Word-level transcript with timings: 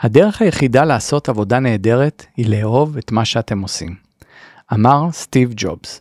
הדרך 0.00 0.42
היחידה 0.42 0.84
לעשות 0.84 1.28
עבודה 1.28 1.58
נהדרת 1.58 2.26
היא 2.36 2.48
לאהוב 2.48 2.96
את 2.96 3.12
מה 3.12 3.24
שאתם 3.24 3.60
עושים. 3.60 3.94
אמר 4.72 5.12
סטיב 5.12 5.52
ג'ובס. 5.56 6.00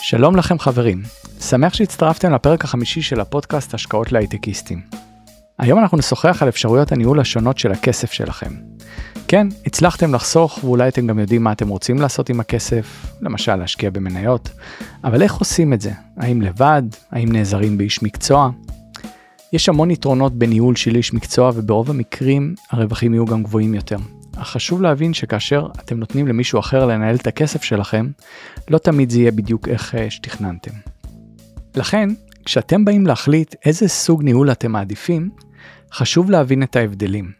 שלום 0.00 0.36
לכם 0.36 0.58
חברים, 0.58 1.02
שמח 1.40 1.74
שהצטרפתם 1.74 2.32
לפרק 2.32 2.64
החמישי 2.64 3.02
של 3.02 3.20
הפודקאסט 3.20 3.74
השקעות 3.74 4.12
להייטקיסטים. 4.12 4.80
היום 5.58 5.78
אנחנו 5.78 5.98
נשוחח 5.98 6.42
על 6.42 6.48
אפשרויות 6.48 6.92
הניהול 6.92 7.20
השונות 7.20 7.58
של 7.58 7.72
הכסף 7.72 8.12
שלכם. 8.12 8.52
כן, 9.28 9.48
הצלחתם 9.66 10.14
לחסוך 10.14 10.64
ואולי 10.64 10.88
אתם 10.88 11.06
גם 11.06 11.18
יודעים 11.18 11.44
מה 11.44 11.52
אתם 11.52 11.68
רוצים 11.68 11.98
לעשות 11.98 12.28
עם 12.28 12.40
הכסף, 12.40 13.06
למשל 13.20 13.56
להשקיע 13.56 13.90
במניות, 13.90 14.50
אבל 15.04 15.22
איך 15.22 15.34
עושים 15.34 15.72
את 15.72 15.80
זה? 15.80 15.92
האם 16.16 16.42
לבד? 16.42 16.82
האם 17.12 17.32
נעזרים 17.32 17.78
באיש 17.78 18.02
מקצוע? 18.02 18.50
יש 19.52 19.68
המון 19.68 19.90
יתרונות 19.90 20.32
בניהול 20.32 20.76
של 20.76 20.96
איש 20.96 21.14
מקצוע 21.14 21.50
וברוב 21.54 21.90
המקרים 21.90 22.54
הרווחים 22.70 23.14
יהיו 23.14 23.26
גם 23.26 23.42
גבוהים 23.42 23.74
יותר. 23.74 23.96
אך 24.36 24.48
חשוב 24.48 24.82
להבין 24.82 25.14
שכאשר 25.14 25.68
אתם 25.80 25.98
נותנים 25.98 26.28
למישהו 26.28 26.58
אחר 26.58 26.86
לנהל 26.86 27.16
את 27.16 27.26
הכסף 27.26 27.62
שלכם, 27.62 28.06
לא 28.70 28.78
תמיד 28.78 29.10
זה 29.10 29.18
יהיה 29.20 29.30
בדיוק 29.30 29.68
איך 29.68 29.94
אה, 29.94 30.10
שתכננתם. 30.10 30.70
לכן, 31.76 32.08
כשאתם 32.44 32.84
באים 32.84 33.06
להחליט 33.06 33.54
איזה 33.64 33.88
סוג 33.88 34.22
ניהול 34.22 34.52
אתם 34.52 34.72
מעדיפים, 34.72 35.30
חשוב 35.92 36.30
להבין 36.30 36.62
את 36.62 36.76
ההבדלים. 36.76 37.30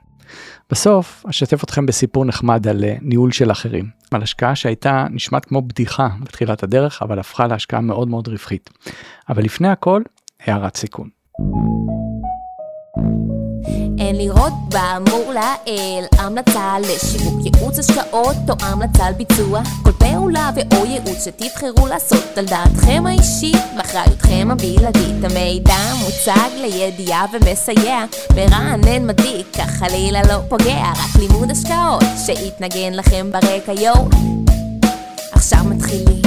בסוף, 0.70 1.24
אשתף 1.30 1.65
אתכם 1.65 1.87
בסיפור 1.87 2.24
נחמד 2.24 2.68
על 2.68 2.84
אה, 2.84 2.96
ניהול 3.02 3.32
של 3.32 3.51
אחרים, 3.51 3.91
על 4.10 4.23
השקעה 4.23 4.54
שהייתה 4.54 5.07
נשמעת 5.10 5.45
כמו 5.45 5.62
בדיחה 5.62 6.09
בתחילת 6.23 6.62
הדרך, 6.62 7.02
אבל 7.02 7.18
הפכה 7.18 7.46
להשקעה 7.46 7.80
מאוד 7.80 8.09
מאוד 8.09 8.29
רווחית. 8.29 8.70
אבל 9.29 9.45
לפני 9.45 9.68
הכל, 9.68 10.02
הערת 10.41 10.77
סיכון. 10.77 11.16
אין 13.98 14.16
לראות 14.16 14.52
באמור 14.68 15.32
לעיל 15.32 16.04
המלצה 16.18 16.76
לשיווק 16.80 17.34
ייעוץ 17.45 17.78
השקעות 17.78 18.37
או 18.48 18.54
המלצה 18.60 19.04
על 19.04 19.12
ביצוע. 19.12 19.62
כל 19.82 19.93
פעולה 19.93 20.51
ואו 20.54 20.87
ייעוץ 20.87 21.24
שתבחרו 21.24 21.87
לעשות 21.87 22.38
על 22.38 22.45
דעתכם 22.45 23.04
האישית 23.06 23.62
ואחריותכם 23.76 24.48
הבלעדית. 24.51 25.24
המידע 25.24 25.95
מוצג 26.04 26.51
לידיעה 26.60 27.26
ומסייע 27.32 28.04
מרענן 28.34 29.06
מדיק 29.06 29.60
אך 29.60 29.71
חלילה 29.71 30.23
לא 30.23 30.38
פוגע 30.48 30.93
רק 30.93 31.21
לימוד 31.21 31.50
השקעות 31.50 32.04
שיתנגן 32.26 32.95
לכם 32.95 33.30
ברקע 33.32 33.73
יואו. 33.73 34.09
עכשיו 35.32 35.60
מתחילים. 35.65 36.23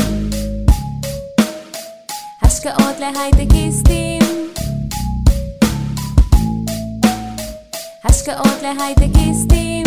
השקעות 2.41 2.99
להייטקיסטים 2.99 4.38
השקעות 8.29 8.61
להייטקיסטים. 8.61 9.83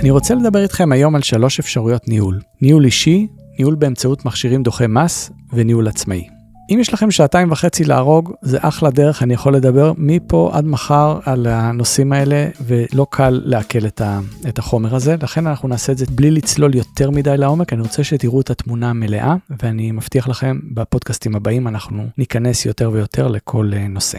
אני 0.00 0.10
רוצה 0.10 0.34
לדבר 0.34 0.62
איתכם 0.62 0.92
היום 0.92 1.14
על 1.14 1.22
שלוש 1.22 1.58
אפשרויות 1.58 2.08
ניהול. 2.08 2.40
ניהול 2.62 2.84
אישי, 2.84 3.26
ניהול 3.58 3.74
באמצעות 3.74 4.24
מכשירים 4.24 4.62
דוחי 4.62 4.86
מס 4.88 5.30
וניהול 5.52 5.88
עצמאי. 5.88 6.28
אם 6.70 6.78
יש 6.80 6.94
לכם 6.94 7.10
שעתיים 7.10 7.52
וחצי 7.52 7.84
להרוג, 7.84 8.32
זה 8.42 8.58
אחלה 8.60 8.90
דרך, 8.90 9.22
אני 9.22 9.34
יכול 9.34 9.56
לדבר 9.56 9.92
מפה 9.96 10.50
עד 10.52 10.64
מחר 10.64 11.18
על 11.24 11.46
הנושאים 11.46 12.12
האלה, 12.12 12.48
ולא 12.66 13.06
קל 13.10 13.40
לעכל 13.44 13.86
את, 13.86 14.00
ה, 14.00 14.20
את 14.48 14.58
החומר 14.58 14.94
הזה, 14.94 15.16
לכן 15.22 15.46
אנחנו 15.46 15.68
נעשה 15.68 15.92
את 15.92 15.98
זה 15.98 16.06
בלי 16.10 16.30
לצלול 16.30 16.74
יותר 16.74 17.10
מדי 17.10 17.36
לעומק, 17.36 17.72
אני 17.72 17.82
רוצה 17.82 18.04
שתראו 18.04 18.40
את 18.40 18.50
התמונה 18.50 18.90
המלאה, 18.90 19.34
ואני 19.62 19.92
מבטיח 19.92 20.28
לכם, 20.28 20.58
בפודקאסטים 20.74 21.36
הבאים 21.36 21.68
אנחנו 21.68 22.06
ניכנס 22.18 22.66
יותר 22.66 22.90
ויותר 22.92 23.28
לכל 23.28 23.70
אה, 23.76 23.88
נושא. 23.88 24.18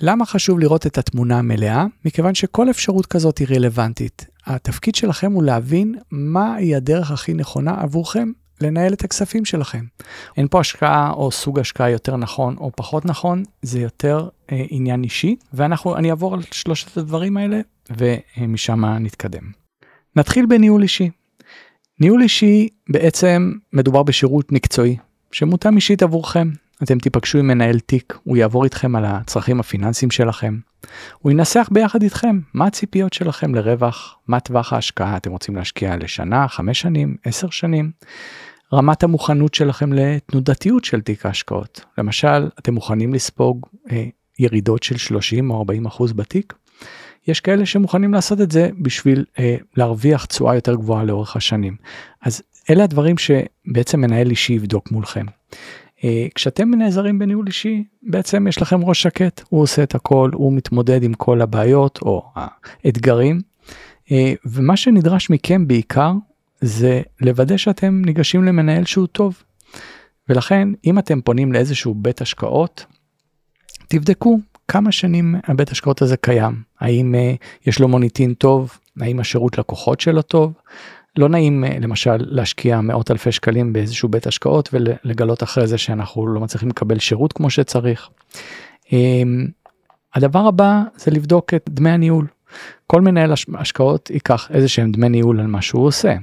למה 0.00 0.26
חשוב 0.26 0.58
לראות 0.58 0.86
את 0.86 0.98
התמונה 0.98 1.38
המלאה? 1.38 1.84
מכיוון 2.04 2.34
שכל 2.34 2.70
אפשרות 2.70 3.06
כזאת 3.06 3.38
היא 3.38 3.48
רלוונטית. 3.50 4.26
התפקיד 4.46 4.94
שלכם 4.94 5.32
הוא 5.32 5.42
להבין 5.42 5.94
מהי 6.10 6.74
הדרך 6.74 7.10
הכי 7.10 7.34
נכונה 7.34 7.74
עבורכם 7.80 8.32
לנהל 8.60 8.92
את 8.92 9.04
הכספים 9.04 9.44
שלכם. 9.44 9.84
אין 10.36 10.48
פה 10.48 10.60
השקעה 10.60 11.10
או 11.10 11.32
סוג 11.32 11.58
השקעה 11.58 11.90
יותר 11.90 12.16
נכון 12.16 12.56
או 12.56 12.70
פחות 12.76 13.04
נכון, 13.04 13.42
זה 13.62 13.80
יותר 13.80 14.28
אה, 14.52 14.64
עניין 14.68 15.04
אישי, 15.04 15.36
ואני 15.52 16.10
אעבור 16.10 16.34
על 16.34 16.40
שלושת 16.50 16.96
הדברים 16.96 17.36
האלה 17.36 17.60
ומשם 17.90 18.84
נתקדם. 18.84 19.50
נתחיל 20.16 20.46
בניהול 20.46 20.82
אישי. 20.82 21.10
ניהול 22.00 22.22
אישי 22.22 22.68
בעצם 22.88 23.52
מדובר 23.72 24.02
בשירות 24.02 24.52
מקצועי 24.52 24.96
שמותאם 25.32 25.76
אישית 25.76 26.02
עבורכם. 26.02 26.50
אתם 26.82 26.98
תיפגשו 26.98 27.38
עם 27.38 27.46
מנהל 27.46 27.78
תיק, 27.78 28.18
הוא 28.24 28.36
יעבור 28.36 28.64
איתכם 28.64 28.96
על 28.96 29.04
הצרכים 29.04 29.60
הפיננסיים 29.60 30.10
שלכם. 30.10 30.58
הוא 31.18 31.32
ינסח 31.32 31.68
ביחד 31.72 32.02
איתכם 32.02 32.40
מה 32.54 32.66
הציפיות 32.66 33.12
שלכם 33.12 33.54
לרווח, 33.54 34.18
מה 34.28 34.40
טווח 34.40 34.72
ההשקעה, 34.72 35.16
אתם 35.16 35.30
רוצים 35.30 35.56
להשקיע 35.56 35.96
לשנה, 35.96 36.48
חמש 36.48 36.80
שנים, 36.80 37.16
עשר 37.24 37.50
שנים. 37.50 37.90
רמת 38.72 39.02
המוכנות 39.02 39.54
שלכם 39.54 39.92
לתנודתיות 39.92 40.84
של 40.84 41.00
תיק 41.00 41.26
ההשקעות. 41.26 41.84
למשל, 41.98 42.48
אתם 42.58 42.74
מוכנים 42.74 43.14
לספוג 43.14 43.66
אה, 43.90 44.04
ירידות 44.38 44.82
של 44.82 44.96
30 44.96 45.50
או 45.50 45.58
40 45.58 45.86
אחוז 45.86 46.12
בתיק? 46.12 46.54
יש 47.28 47.40
כאלה 47.40 47.66
שמוכנים 47.66 48.14
לעשות 48.14 48.40
את 48.40 48.50
זה 48.50 48.70
בשביל 48.78 49.24
אה, 49.38 49.56
להרוויח 49.76 50.24
תשואה 50.24 50.54
יותר 50.54 50.74
גבוהה 50.74 51.04
לאורך 51.04 51.36
השנים. 51.36 51.76
אז 52.22 52.42
אלה 52.70 52.84
הדברים 52.84 53.16
שבעצם 53.18 54.00
מנהל 54.00 54.30
אישי 54.30 54.52
יבדוק 54.52 54.90
מולכם. 54.90 55.26
אה, 56.04 56.26
כשאתם 56.34 56.74
נעזרים 56.74 57.18
בניהול 57.18 57.46
אישי 57.46 57.84
בעצם 58.02 58.46
יש 58.46 58.62
לכם 58.62 58.84
ראש 58.84 59.02
שקט 59.02 59.42
הוא 59.48 59.62
עושה 59.62 59.82
את 59.82 59.94
הכל 59.94 60.30
הוא 60.34 60.52
מתמודד 60.52 61.02
עם 61.02 61.14
כל 61.14 61.42
הבעיות 61.42 61.98
או 62.02 62.22
האתגרים. 62.34 63.40
אה, 64.12 64.34
ומה 64.44 64.76
שנדרש 64.76 65.30
מכם 65.30 65.66
בעיקר 65.68 66.12
זה 66.60 67.02
לוודא 67.20 67.56
שאתם 67.56 68.02
ניגשים 68.04 68.44
למנהל 68.44 68.84
שהוא 68.84 69.06
טוב. 69.06 69.42
ולכן 70.28 70.68
אם 70.84 70.98
אתם 70.98 71.20
פונים 71.20 71.52
לאיזשהו 71.52 71.94
בית 71.94 72.20
השקעות 72.20 72.84
תבדקו 73.88 74.38
כמה 74.68 74.92
שנים 74.92 75.34
הבית 75.44 75.70
השקעות 75.70 76.02
הזה 76.02 76.16
קיים. 76.16 76.62
האם 76.80 77.14
אה, 77.14 77.34
יש 77.66 77.80
לו 77.80 77.88
מוניטין 77.88 78.34
טוב? 78.34 78.78
האם 79.00 79.20
השירות 79.20 79.58
לקוחות 79.58 80.00
שלו 80.00 80.22
טוב 80.22 80.52
לא 81.16 81.28
נעים 81.28 81.64
אה, 81.64 81.78
למשל 81.80 82.16
להשקיע 82.18 82.80
מאות 82.80 83.10
אלפי 83.10 83.32
שקלים 83.32 83.72
באיזשהו 83.72 84.08
בית 84.08 84.26
השקעות 84.26 84.68
ולגלות 84.72 85.42
אחרי 85.42 85.66
זה 85.66 85.78
שאנחנו 85.78 86.26
לא 86.26 86.40
מצליחים 86.40 86.68
לקבל 86.68 86.98
שירות 86.98 87.32
כמו 87.32 87.50
שצריך. 87.50 88.08
אמ, 88.92 89.46
הדבר 90.14 90.46
הבא 90.46 90.82
זה 90.96 91.10
לבדוק 91.10 91.54
את 91.54 91.70
דמי 91.70 91.90
הניהול. 91.90 92.26
כל 92.86 93.00
מנהל 93.00 93.32
השקעות 93.54 94.10
ייקח 94.10 94.48
איזה 94.50 94.68
שהם 94.68 94.92
דמי 94.92 95.08
ניהול 95.08 95.40
על 95.40 95.46
מה 95.46 95.62
שהוא 95.62 95.86
עושה. 95.86 96.14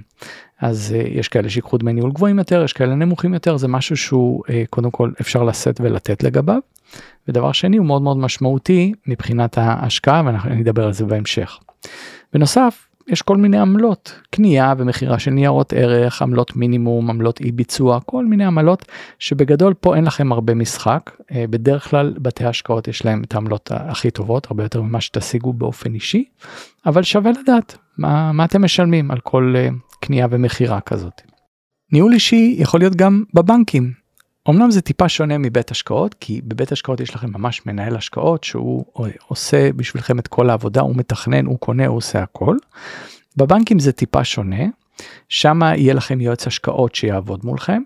אז 0.61 0.95
uh, 0.95 1.07
יש 1.19 1.27
כאלה 1.27 1.49
שיקחו 1.49 1.77
דמי 1.77 1.93
ניהול 1.93 2.11
גבוהים 2.11 2.37
יותר, 2.37 2.63
יש 2.63 2.73
כאלה 2.73 2.95
נמוכים 2.95 3.33
יותר, 3.33 3.57
זה 3.57 3.67
משהו 3.67 3.97
שהוא 3.97 4.43
uh, 4.47 4.51
קודם 4.69 4.91
כל 4.91 5.11
אפשר 5.21 5.43
לשאת 5.43 5.81
ולתת 5.81 6.23
לגביו. 6.23 6.59
ודבר 7.27 7.51
שני 7.51 7.77
הוא 7.77 7.85
מאוד 7.85 8.01
מאוד 8.01 8.17
משמעותי 8.17 8.93
מבחינת 9.07 9.57
ההשקעה 9.57 10.23
ואני 10.25 10.61
אדבר 10.61 10.85
על 10.85 10.93
זה 10.93 11.05
בהמשך. 11.05 11.59
בנוסף 12.33 12.87
יש 13.07 13.21
כל 13.21 13.37
מיני 13.37 13.57
עמלות, 13.57 14.19
קנייה 14.29 14.73
ומכירה 14.77 15.19
של 15.19 15.31
ניירות 15.31 15.73
ערך, 15.73 16.21
עמלות 16.21 16.55
מינימום, 16.55 17.09
עמלות 17.09 17.41
אי 17.41 17.51
ביצוע, 17.51 17.99
כל 18.05 18.25
מיני 18.25 18.45
עמלות 18.45 18.85
שבגדול 19.19 19.73
פה 19.73 19.95
אין 19.95 20.03
לכם 20.03 20.31
הרבה 20.31 20.53
משחק, 20.53 21.11
אה, 21.31 21.45
בדרך 21.49 21.89
כלל 21.89 22.13
בתי 22.17 22.45
השקעות 22.45 22.87
יש 22.87 23.05
להם 23.05 23.23
את 23.23 23.33
העמלות 23.33 23.71
הכי 23.73 24.11
טובות, 24.11 24.47
הרבה 24.49 24.63
יותר 24.63 24.81
ממה 24.81 25.01
שתשיגו 25.01 25.53
באופן 25.53 25.93
אישי, 25.93 26.25
אבל 26.85 27.03
שווה 27.03 27.31
לדעת 27.41 27.77
מה, 27.97 28.31
מה 28.31 28.45
אתם 28.45 28.63
משלמים 28.63 29.11
על 29.11 29.19
כל 29.19 29.53
אה, 29.57 29.69
קנייה 29.99 30.27
ומכירה 30.29 30.81
כזאת. 30.81 31.21
ניהול 31.91 32.13
אישי 32.13 32.55
יכול 32.59 32.79
להיות 32.79 32.95
גם 32.95 33.23
בבנקים, 33.33 34.02
אמנם 34.49 34.71
זה 34.71 34.81
טיפה 34.81 35.09
שונה 35.09 35.37
מבית 35.37 35.71
השקעות 35.71 36.15
כי 36.19 36.41
בבית 36.43 36.71
השקעות 36.71 36.99
יש 36.99 37.15
לכם 37.15 37.27
ממש 37.33 37.65
מנהל 37.65 37.95
השקעות 37.95 38.43
שהוא 38.43 38.85
עושה 39.27 39.73
בשבילכם 39.73 40.19
את 40.19 40.27
כל 40.27 40.49
העבודה 40.49 40.81
הוא 40.81 40.95
מתכנן 40.95 41.45
הוא 41.45 41.59
קונה 41.59 41.87
הוא 41.87 41.97
עושה 41.97 42.23
הכל. 42.23 42.57
בבנקים 43.37 43.79
זה 43.79 43.91
טיפה 43.91 44.23
שונה 44.23 44.65
שם 45.29 45.61
יהיה 45.63 45.93
לכם 45.93 46.21
יועץ 46.21 46.47
השקעות 46.47 46.95
שיעבוד 46.95 47.45
מולכם. 47.45 47.81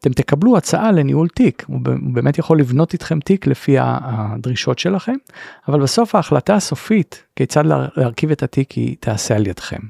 אתם 0.00 0.12
תקבלו 0.12 0.56
הצעה 0.56 0.92
לניהול 0.92 1.28
תיק 1.28 1.64
הוא 1.66 1.80
באמת 2.12 2.38
יכול 2.38 2.58
לבנות 2.58 2.92
איתכם 2.92 3.20
תיק 3.20 3.46
לפי 3.46 3.76
הדרישות 3.78 4.78
שלכם 4.78 5.14
אבל 5.68 5.82
בסוף 5.82 6.14
ההחלטה 6.14 6.54
הסופית 6.54 7.24
כיצד 7.36 7.64
להרכיב 7.96 8.30
את 8.30 8.42
התיק 8.42 8.72
היא 8.72 8.96
תעשה 9.00 9.36
על 9.36 9.46
ידכם. 9.46 9.80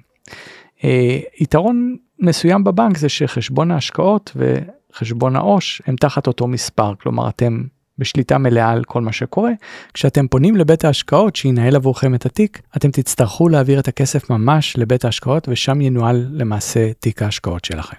אה, 0.85 1.19
יתרון 1.41 1.97
מסוים 2.19 2.65
בבנק 2.65 2.99
זה 2.99 3.09
שחשבון 3.09 3.71
ההשקעות 3.71 4.33
ו... 4.37 4.59
חשבון 4.95 5.37
העו"ש 5.37 5.83
הם 5.87 5.97
תחת 5.97 6.27
אותו 6.27 6.47
מספר, 6.47 6.95
כלומר 7.03 7.29
אתם 7.29 7.63
בשליטה 7.99 8.39
מלאה 8.39 8.71
על 8.71 8.85
כל 8.85 9.01
מה 9.01 9.13
שקורה. 9.13 9.51
כשאתם 9.95 10.29
פונים 10.29 10.57
לבית 10.57 10.85
ההשקעות 10.85 11.37
שינהל 11.37 11.77
עבורכם 11.77 12.15
את 12.15 12.27
התיק, 12.27 12.63
אתם 12.77 12.91
תצטרכו 12.91 13.49
להעביר 13.49 13.81
את 13.81 13.89
הכסף 13.89 14.31
ממש 14.31 14.77
לבית 14.77 15.05
ההשקעות 15.05 15.49
ושם 15.49 15.81
ינוהל 15.81 16.27
למעשה 16.31 16.93
תיק 16.93 17.23
ההשקעות 17.23 17.65
שלכם. 17.65 17.97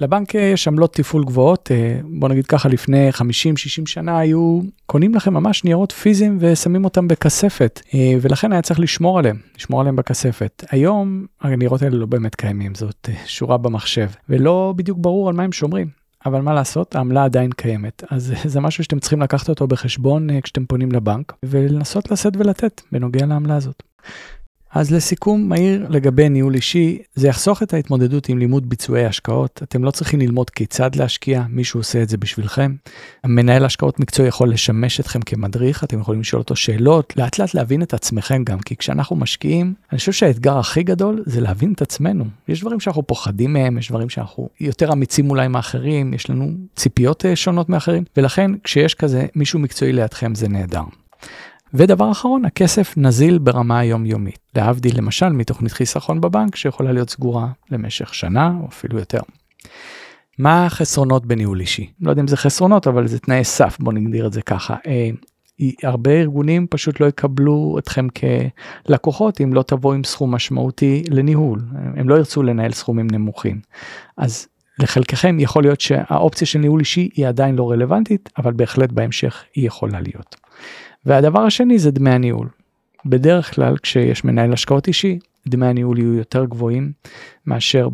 לבנק 0.00 0.34
יש 0.34 0.68
עמלות 0.68 0.94
תפעול 0.94 1.24
גבוהות, 1.24 1.70
בוא 2.04 2.28
נגיד 2.28 2.46
ככה 2.46 2.68
לפני 2.68 3.10
50-60 3.10 3.22
שנה 3.86 4.18
היו 4.18 4.60
קונים 4.86 5.14
לכם 5.14 5.34
ממש 5.34 5.64
ניירות 5.64 5.92
פיזיים 5.92 6.38
ושמים 6.40 6.84
אותם 6.84 7.08
בכספת, 7.08 7.80
ולכן 8.20 8.52
היה 8.52 8.62
צריך 8.62 8.80
לשמור 8.80 9.18
עליהם, 9.18 9.36
לשמור 9.56 9.80
עליהם 9.80 9.96
בכספת. 9.96 10.64
היום 10.70 11.26
הניירות 11.40 11.82
האלה 11.82 11.96
לא 11.96 12.06
באמת 12.06 12.34
קיימים, 12.34 12.74
זאת 12.74 13.08
שורה 13.26 13.56
במחשב, 13.56 14.08
ולא 14.28 14.74
בדיוק 14.76 14.98
ברור 14.98 15.28
על 15.28 15.34
מה 15.34 15.42
הם 15.42 15.52
שומרים. 15.52 15.99
אבל 16.26 16.40
מה 16.40 16.54
לעשות, 16.54 16.94
העמלה 16.96 17.24
עדיין 17.24 17.50
קיימת. 17.52 18.04
אז 18.10 18.32
זה 18.44 18.60
משהו 18.60 18.84
שאתם 18.84 18.98
צריכים 18.98 19.22
לקחת 19.22 19.48
אותו 19.48 19.66
בחשבון 19.66 20.30
אה, 20.30 20.40
כשאתם 20.40 20.66
פונים 20.66 20.92
לבנק, 20.92 21.32
ולנסות 21.42 22.10
לשאת 22.10 22.36
ולתת 22.36 22.82
בנוגע 22.92 23.26
לעמלה 23.26 23.56
הזאת. 23.56 23.82
אז 24.74 24.90
לסיכום 24.90 25.48
מהיר 25.48 25.86
לגבי 25.88 26.28
ניהול 26.28 26.54
אישי, 26.54 26.98
זה 27.14 27.28
יחסוך 27.28 27.62
את 27.62 27.74
ההתמודדות 27.74 28.28
עם 28.28 28.38
לימוד 28.38 28.68
ביצועי 28.68 29.06
השקעות. 29.06 29.60
אתם 29.62 29.84
לא 29.84 29.90
צריכים 29.90 30.20
ללמוד 30.20 30.50
כיצד 30.50 30.94
להשקיע, 30.94 31.44
מישהו 31.48 31.80
עושה 31.80 32.02
את 32.02 32.08
זה 32.08 32.16
בשבילכם. 32.16 32.74
המנהל 33.24 33.64
השקעות 33.64 34.00
מקצועי 34.00 34.28
יכול 34.28 34.50
לשמש 34.50 35.00
אתכם 35.00 35.20
כמדריך, 35.20 35.84
אתם 35.84 36.00
יכולים 36.00 36.20
לשאול 36.20 36.40
אותו 36.40 36.56
שאלות, 36.56 37.16
לאט 37.16 37.38
לאט 37.38 37.54
להבין 37.54 37.82
את 37.82 37.94
עצמכם 37.94 38.44
גם, 38.44 38.58
כי 38.58 38.76
כשאנחנו 38.76 39.16
משקיעים, 39.16 39.74
אני 39.92 39.98
חושב 39.98 40.12
שהאתגר 40.12 40.58
הכי 40.58 40.82
גדול 40.82 41.22
זה 41.26 41.40
להבין 41.40 41.72
את 41.72 41.82
עצמנו. 41.82 42.24
יש 42.48 42.60
דברים 42.60 42.80
שאנחנו 42.80 43.06
פוחדים 43.06 43.52
מהם, 43.52 43.78
יש 43.78 43.88
דברים 43.88 44.08
שאנחנו 44.08 44.48
יותר 44.60 44.92
אמיצים 44.92 45.30
אולי 45.30 45.48
מאחרים, 45.48 46.14
יש 46.14 46.30
לנו 46.30 46.50
ציפיות 46.76 47.26
אה, 47.26 47.36
שונות 47.36 47.68
מאחרים, 47.68 48.04
ולכן 48.16 48.50
כשיש 48.64 48.94
כזה 48.94 49.26
מישהו 49.34 49.58
מקצועי 49.58 49.92
לידכם 49.92 50.34
זה 50.34 50.48
נהדר. 50.48 50.82
ודבר 51.74 52.10
אחרון, 52.10 52.44
הכסף 52.44 52.94
נזיל 52.96 53.38
ברמה 53.38 53.78
היומיומית. 53.78 54.38
להבדיל 54.56 54.98
למשל 54.98 55.28
מתוכנית 55.28 55.72
חיסכון 55.72 56.20
בבנק 56.20 56.56
שיכולה 56.56 56.92
להיות 56.92 57.10
סגורה 57.10 57.48
למשך 57.70 58.14
שנה 58.14 58.52
או 58.60 58.68
אפילו 58.68 58.98
יותר. 58.98 59.20
מה 60.38 60.66
החסרונות 60.66 61.26
בניהול 61.26 61.60
אישי? 61.60 61.90
לא 62.00 62.10
יודע 62.10 62.22
אם 62.22 62.28
זה 62.28 62.36
חסרונות 62.36 62.86
אבל 62.86 63.06
זה 63.06 63.18
תנאי 63.18 63.44
סף 63.44 63.76
בוא 63.80 63.92
נגדיר 63.92 64.26
את 64.26 64.32
זה 64.32 64.42
ככה. 64.42 64.76
אה, 64.86 65.10
הרבה 65.82 66.10
ארגונים 66.10 66.66
פשוט 66.70 67.00
לא 67.00 67.06
יקבלו 67.06 67.76
אתכם 67.78 68.06
כלקוחות 68.86 69.40
אם 69.40 69.54
לא 69.54 69.62
תבוא 69.62 69.94
עם 69.94 70.04
סכום 70.04 70.34
משמעותי 70.34 71.04
לניהול 71.08 71.60
הם 71.96 72.08
לא 72.08 72.14
ירצו 72.14 72.42
לנהל 72.42 72.72
סכומים 72.72 73.06
נמוכים. 73.12 73.60
אז 74.16 74.48
לחלקכם 74.78 75.40
יכול 75.40 75.62
להיות 75.62 75.80
שהאופציה 75.80 76.46
של 76.46 76.58
ניהול 76.58 76.80
אישי 76.80 77.08
היא 77.14 77.28
עדיין 77.28 77.56
לא 77.56 77.70
רלוונטית 77.70 78.28
אבל 78.38 78.52
בהחלט 78.52 78.92
בהמשך 78.92 79.44
היא 79.54 79.66
יכולה 79.66 80.00
להיות. 80.00 80.36
והדבר 81.06 81.40
השני 81.40 81.78
זה 81.78 81.90
דמי 81.90 82.10
הניהול. 82.10 82.48
בדרך 83.06 83.54
כלל 83.54 83.76
כשיש 83.76 84.24
מנהל 84.24 84.52
השקעות 84.52 84.88
אישי, 84.88 85.18
דמי 85.48 85.66
הניהול 85.66 85.98
יהיו 85.98 86.14
יותר 86.14 86.44
גבוהים 86.44 86.92
מאשר 87.46 87.88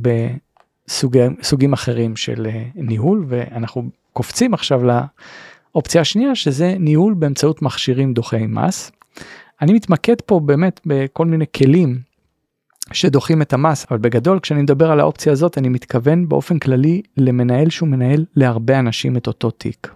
בסוגים 0.88 1.72
אחרים 1.72 2.16
של 2.16 2.46
אה, 2.46 2.62
ניהול, 2.74 3.24
ואנחנו 3.28 3.82
קופצים 4.12 4.54
עכשיו 4.54 4.80
לאופציה 4.84 6.00
השנייה 6.00 6.34
שזה 6.34 6.74
ניהול 6.78 7.14
באמצעות 7.14 7.62
מכשירים 7.62 8.14
דוחי 8.14 8.46
מס. 8.46 8.92
אני 9.62 9.72
מתמקד 9.72 10.20
פה 10.26 10.40
באמת 10.40 10.80
בכל 10.86 11.26
מיני 11.26 11.44
כלים 11.56 11.98
שדוחים 12.92 13.42
את 13.42 13.52
המס, 13.52 13.86
אבל 13.90 13.98
בגדול 13.98 14.40
כשאני 14.40 14.62
מדבר 14.62 14.90
על 14.90 15.00
האופציה 15.00 15.32
הזאת 15.32 15.58
אני 15.58 15.68
מתכוון 15.68 16.28
באופן 16.28 16.58
כללי 16.58 17.02
למנהל 17.16 17.70
שהוא 17.70 17.88
מנהל 17.88 18.24
להרבה 18.36 18.78
אנשים 18.78 19.16
את 19.16 19.26
אותו 19.26 19.50
תיק. 19.50 19.88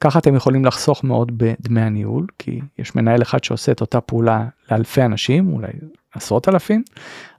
ככה 0.00 0.18
אתם 0.18 0.34
יכולים 0.34 0.64
לחסוך 0.64 1.04
מאוד 1.04 1.38
בדמי 1.38 1.80
הניהול, 1.80 2.26
כי 2.38 2.60
יש 2.78 2.94
מנהל 2.94 3.22
אחד 3.22 3.44
שעושה 3.44 3.72
את 3.72 3.80
אותה 3.80 4.00
פעולה 4.00 4.44
לאלפי 4.70 5.02
אנשים, 5.02 5.52
אולי 5.52 5.68
עשרות 6.14 6.48
אלפים, 6.48 6.82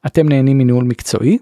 אתם 0.06 0.30
נהנים 0.30 0.57
מניהול 0.57 0.83
מקצועי, 0.83 1.38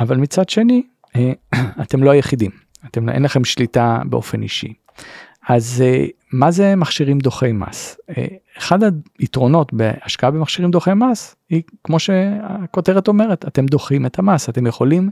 אבל 0.00 0.16
מצד 0.16 0.48
שני, 0.48 0.82
אה, 1.16 1.32
אתם 1.82 2.02
לא 2.02 2.10
היחידים, 2.10 2.50
אתם, 2.86 3.08
אין 3.08 3.22
לכם 3.22 3.44
שליטה 3.44 3.98
באופן 4.04 4.42
אישי. 4.42 4.74
אז 5.48 5.84
אה, 5.86 6.06
מה 6.32 6.50
זה 6.50 6.76
מכשירים 6.76 7.18
דוחי 7.18 7.52
מס? 7.52 7.96
אה, 8.18 8.26
אחד 8.58 8.78
היתרונות 9.18 9.72
בהשקעה 9.72 10.30
במכשירים 10.30 10.70
דוחי 10.70 10.90
מס 10.94 11.36
היא 11.50 11.62
כמו 11.84 11.98
שהכותרת 11.98 13.08
אומרת 13.08 13.44
אתם 13.48 13.66
דוחים 13.66 14.06
את 14.06 14.18
המס 14.18 14.48
אתם 14.48 14.66
יכולים 14.66 15.10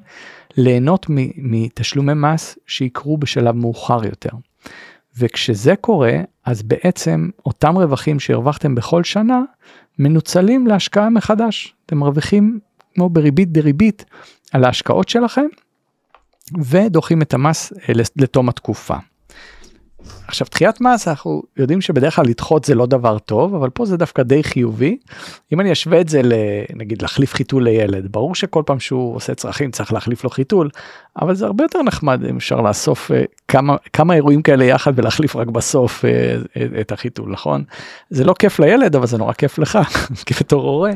ליהנות 0.56 1.06
מתשלומי 1.36 2.12
מס 2.14 2.58
שיקרו 2.66 3.18
בשלב 3.18 3.56
מאוחר 3.56 4.04
יותר. 4.04 4.30
וכשזה 5.18 5.76
קורה, 5.76 6.12
אז 6.44 6.62
בעצם 6.62 7.30
אותם 7.46 7.76
רווחים 7.76 8.20
שהרווחתם 8.20 8.74
בכל 8.74 9.04
שנה, 9.04 9.42
מנוצלים 9.98 10.66
להשקעה 10.66 11.10
מחדש. 11.10 11.74
אתם 11.86 11.98
מרוויחים 11.98 12.58
כמו 12.94 13.08
בריבית 13.08 13.52
דריבית 13.52 14.04
על 14.52 14.64
ההשקעות 14.64 15.08
שלכם, 15.08 15.46
ודוחים 16.64 17.22
את 17.22 17.34
המס 17.34 17.72
אה, 17.72 17.94
לתום 18.16 18.48
התקופה. 18.48 18.96
עכשיו 20.26 20.46
דחיית 20.50 20.80
מס 20.80 21.08
אנחנו 21.08 21.42
יודעים 21.56 21.80
שבדרך 21.80 22.16
כלל 22.16 22.24
לדחות 22.24 22.64
זה 22.64 22.74
לא 22.74 22.86
דבר 22.86 23.18
טוב 23.18 23.54
אבל 23.54 23.70
פה 23.70 23.86
זה 23.86 23.96
דווקא 23.96 24.22
די 24.22 24.42
חיובי. 24.42 24.96
אם 25.52 25.60
אני 25.60 25.72
אשווה 25.72 26.00
את 26.00 26.08
זה 26.08 26.20
לנגיד 26.24 27.02
להחליף 27.02 27.34
חיתול 27.34 27.64
לילד 27.64 28.12
ברור 28.12 28.34
שכל 28.34 28.62
פעם 28.66 28.80
שהוא 28.80 29.16
עושה 29.16 29.34
צרכים 29.34 29.70
צריך 29.70 29.92
להחליף 29.92 30.24
לו 30.24 30.30
חיתול 30.30 30.68
אבל 31.20 31.34
זה 31.34 31.46
הרבה 31.46 31.64
יותר 31.64 31.82
נחמד 31.82 32.24
אם 32.24 32.36
אפשר 32.36 32.60
לאסוף 32.60 33.10
uh, 33.10 33.14
כמה 33.48 33.76
כמה 33.92 34.14
אירועים 34.14 34.42
כאלה 34.42 34.64
יחד 34.64 34.92
ולהחליף 34.96 35.36
רק 35.36 35.48
בסוף 35.48 36.04
uh, 36.04 36.80
את 36.80 36.92
החיתול 36.92 37.32
נכון 37.32 37.64
זה 38.10 38.24
לא 38.24 38.34
כיף 38.38 38.60
לילד 38.60 38.96
אבל 38.96 39.06
זה 39.06 39.18
נורא 39.18 39.32
כיף 39.32 39.58
לך 39.58 39.78
כבתור 40.26 40.62
הורה 40.62 40.92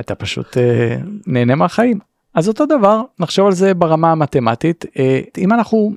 אתה 0.00 0.14
פשוט 0.14 0.56
uh, 0.56 0.60
נהנה 1.26 1.54
מהחיים. 1.54 1.98
אז 2.34 2.48
אותו 2.48 2.66
דבר 2.66 3.02
נחשוב 3.18 3.46
על 3.46 3.52
זה 3.52 3.74
ברמה 3.74 4.12
המתמטית 4.12 4.84
אם 5.38 5.52
אנחנו 5.52 5.92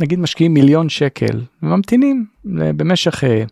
נגיד 0.00 0.18
משקיעים 0.18 0.54
מיליון 0.54 0.88
שקל 0.88 1.40
וממתינים 1.62 2.26
במשך 2.44 3.24
אה, 3.24 3.44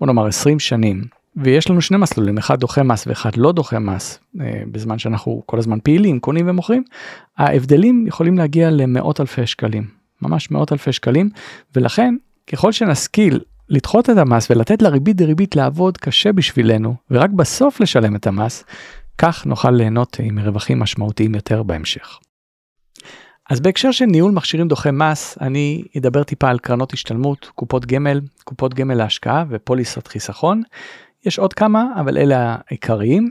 בוא 0.00 0.06
נאמר 0.06 0.26
20 0.26 0.58
שנים 0.58 1.04
ויש 1.36 1.70
לנו 1.70 1.80
שני 1.80 1.96
מסלולים 1.98 2.38
אחד 2.38 2.60
דוחה 2.60 2.82
מס 2.82 3.06
ואחד 3.06 3.36
לא 3.36 3.52
דוחה 3.52 3.78
מס 3.78 4.18
אה, 4.40 4.62
בזמן 4.72 4.98
שאנחנו 4.98 5.42
כל 5.46 5.58
הזמן 5.58 5.78
פעילים 5.82 6.20
קונים 6.20 6.48
ומוכרים 6.48 6.82
ההבדלים 7.38 8.06
יכולים 8.06 8.38
להגיע 8.38 8.70
למאות 8.70 9.20
אלפי 9.20 9.46
שקלים 9.46 9.84
ממש 10.22 10.50
מאות 10.50 10.72
אלפי 10.72 10.92
שקלים 10.92 11.30
ולכן 11.76 12.14
ככל 12.46 12.72
שנשכיל 12.72 13.40
לדחות 13.68 14.10
את 14.10 14.16
המס 14.16 14.50
ולתת 14.50 14.82
לריבית 14.82 15.16
דריבית 15.16 15.56
לעבוד 15.56 15.98
קשה 15.98 16.32
בשבילנו 16.32 16.94
ורק 17.10 17.30
בסוף 17.30 17.80
לשלם 17.80 18.16
את 18.16 18.26
המס 18.26 18.64
כך 19.18 19.46
נוכל 19.46 19.70
ליהנות 19.70 20.16
עם 20.22 20.38
רווחים 20.38 20.78
משמעותיים 20.78 21.34
יותר 21.34 21.62
בהמשך. 21.62 22.18
אז 23.50 23.60
בהקשר 23.60 23.90
של 23.90 24.04
ניהול 24.04 24.32
מכשירים 24.32 24.68
דוחי 24.68 24.90
מס, 24.92 25.38
אני 25.40 25.82
אדבר 25.98 26.22
טיפה 26.22 26.48
על 26.48 26.58
קרנות 26.58 26.92
השתלמות, 26.92 27.50
קופות 27.54 27.86
גמל, 27.86 28.20
קופות 28.44 28.74
גמל 28.74 28.94
להשקעה 28.94 29.44
ופוליסות 29.48 30.06
חיסכון. 30.06 30.62
יש 31.26 31.38
עוד 31.38 31.52
כמה, 31.52 31.84
אבל 32.00 32.18
אלה 32.18 32.56
העיקריים. 32.68 33.30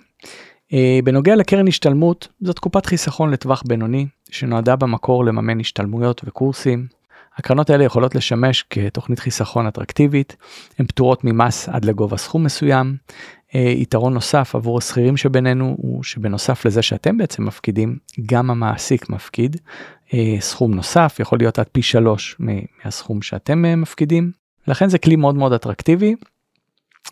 אה, 0.73 0.99
בנוגע 1.03 1.35
לקרן 1.35 1.67
השתלמות, 1.67 2.27
זאת 2.41 2.59
קופת 2.59 2.85
חיסכון 2.85 3.31
לטווח 3.31 3.63
בינוני, 3.67 4.07
שנועדה 4.31 4.75
במקור 4.75 5.25
לממן 5.25 5.59
השתלמויות 5.59 6.21
וקורסים. 6.25 6.87
הקרנות 7.37 7.69
האלה 7.69 7.83
יכולות 7.83 8.15
לשמש 8.15 8.65
כתוכנית 8.69 9.19
חיסכון 9.19 9.67
אטרקטיבית, 9.67 10.35
הן 10.79 10.85
פטורות 10.85 11.23
ממס 11.23 11.69
עד 11.69 11.85
לגובה 11.85 12.17
סכום 12.17 12.43
מסוים. 12.43 12.95
אה, 13.55 13.59
יתרון 13.59 14.13
נוסף 14.13 14.55
עבור 14.55 14.77
השכירים 14.77 15.17
שבינינו 15.17 15.75
הוא 15.77 16.03
שבנוסף 16.03 16.65
לזה 16.65 16.81
שאתם 16.81 17.17
בעצם 17.17 17.45
מפקידים, 17.45 17.97
גם 18.25 18.51
המעסיק 18.51 19.09
מפקיד, 19.09 19.57
אה, 20.13 20.35
סכום 20.39 20.73
נוסף, 20.73 21.17
יכול 21.19 21.37
להיות 21.39 21.59
עד 21.59 21.65
פי 21.71 21.81
שלוש 21.81 22.35
מהסכום 22.39 23.21
שאתם 23.21 23.65
אה, 23.65 23.75
מפקידים. 23.75 24.31
לכן 24.67 24.89
זה 24.89 24.97
כלי 24.97 25.15
מאוד 25.15 25.35
מאוד 25.35 25.53
אטרקטיבי 25.53 26.15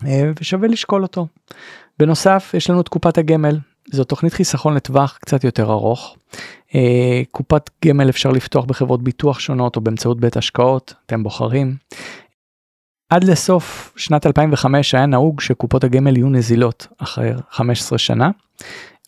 אה, 0.06 0.30
ושווה 0.40 0.68
לשקול 0.68 1.02
אותו. 1.02 1.26
בנוסף 1.98 2.50
יש 2.56 2.70
לנו 2.70 2.80
את 2.80 2.88
קופת 2.88 3.18
הגמל, 3.18 3.58
זו 3.92 4.04
תוכנית 4.04 4.32
חיסכון 4.32 4.74
לטווח 4.74 5.18
קצת 5.20 5.44
יותר 5.44 5.72
ארוך. 5.72 6.16
קופת 7.30 7.70
גמל 7.84 8.08
אפשר 8.08 8.30
לפתוח 8.30 8.64
בחברות 8.64 9.02
ביטוח 9.02 9.40
שונות 9.40 9.76
או 9.76 9.80
באמצעות 9.80 10.20
בית 10.20 10.36
השקעות, 10.36 10.94
אתם 11.06 11.22
בוחרים. 11.22 11.76
עד 13.14 13.24
לסוף 13.24 13.92
שנת 13.96 14.26
2005 14.26 14.94
היה 14.94 15.06
נהוג 15.06 15.40
שקופות 15.40 15.84
הגמל 15.84 16.16
יהיו 16.16 16.28
נזילות 16.28 16.86
אחרי 16.98 17.30
15 17.50 17.98
שנה. 17.98 18.30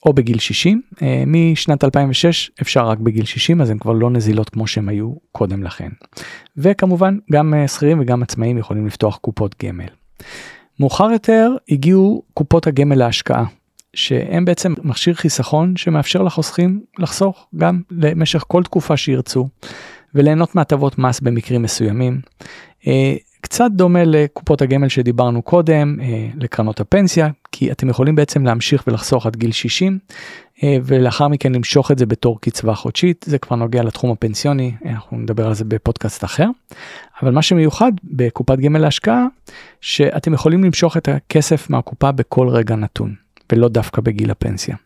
או 0.06 0.12
בגיל 0.12 0.38
60, 0.38 0.82
אה, 1.02 1.24
משנת 1.26 1.84
2006 1.84 2.50
אפשר 2.62 2.88
רק 2.88 2.98
בגיל 2.98 3.24
60 3.24 3.60
אז 3.60 3.70
הן 3.70 3.78
כבר 3.78 3.92
לא 3.92 4.10
נזילות 4.10 4.48
כמו 4.48 4.66
שהן 4.66 4.88
היו 4.88 5.12
קודם 5.32 5.62
לכן. 5.62 5.88
וכמובן 6.56 7.18
גם 7.32 7.54
אה, 7.54 7.68
שכירים 7.68 8.00
וגם 8.00 8.22
עצמאים 8.22 8.58
יכולים 8.58 8.86
לפתוח 8.86 9.16
קופות 9.16 9.54
גמל. 9.64 9.88
מאוחר 10.80 11.10
יותר 11.12 11.50
הגיעו 11.68 12.22
קופות 12.34 12.66
הגמל 12.66 12.96
להשקעה, 12.96 13.44
שהם 13.94 14.44
בעצם 14.44 14.74
מכשיר 14.82 15.14
חיסכון 15.14 15.76
שמאפשר 15.76 16.22
לחוסכים 16.22 16.80
לחסוך 16.98 17.46
גם 17.56 17.80
למשך 17.90 18.44
כל 18.48 18.62
תקופה 18.62 18.96
שירצו 18.96 19.48
וליהנות 20.14 20.54
מהטבות 20.54 20.98
מס 20.98 21.20
במקרים 21.20 21.62
מסוימים. 21.62 22.20
אה, 23.46 23.48
קצת 23.48 23.70
דומה 23.70 24.04
לקופות 24.04 24.62
הגמל 24.62 24.88
שדיברנו 24.88 25.42
קודם, 25.42 25.96
אה, 26.00 26.28
לקרנות 26.36 26.80
הפנסיה, 26.80 27.28
כי 27.52 27.72
אתם 27.72 27.88
יכולים 27.88 28.14
בעצם 28.14 28.44
להמשיך 28.44 28.84
ולחסוך 28.86 29.26
עד 29.26 29.36
גיל 29.36 29.52
60, 29.52 29.98
אה, 30.62 30.76
ולאחר 30.84 31.28
מכן 31.28 31.52
למשוך 31.52 31.90
את 31.90 31.98
זה 31.98 32.06
בתור 32.06 32.40
קצבה 32.40 32.74
חודשית, 32.74 33.24
זה 33.28 33.38
כבר 33.38 33.56
נוגע 33.56 33.82
לתחום 33.82 34.10
הפנסיוני, 34.10 34.72
אנחנו 34.86 35.18
נדבר 35.18 35.46
על 35.46 35.54
זה 35.54 35.64
בפודקאסט 35.64 36.24
אחר. 36.24 36.48
אבל 37.22 37.30
מה 37.30 37.42
שמיוחד 37.42 37.92
בקופת 38.04 38.58
גמל 38.58 38.78
להשקעה, 38.78 39.26
שאתם 39.80 40.34
יכולים 40.34 40.64
למשוך 40.64 40.96
את 40.96 41.08
הכסף 41.08 41.70
מהקופה 41.70 42.12
בכל 42.12 42.48
רגע 42.48 42.76
נתון, 42.76 43.14
ולא 43.52 43.68
דווקא 43.68 44.02
בגיל 44.02 44.30
הפנסיה. 44.30 44.76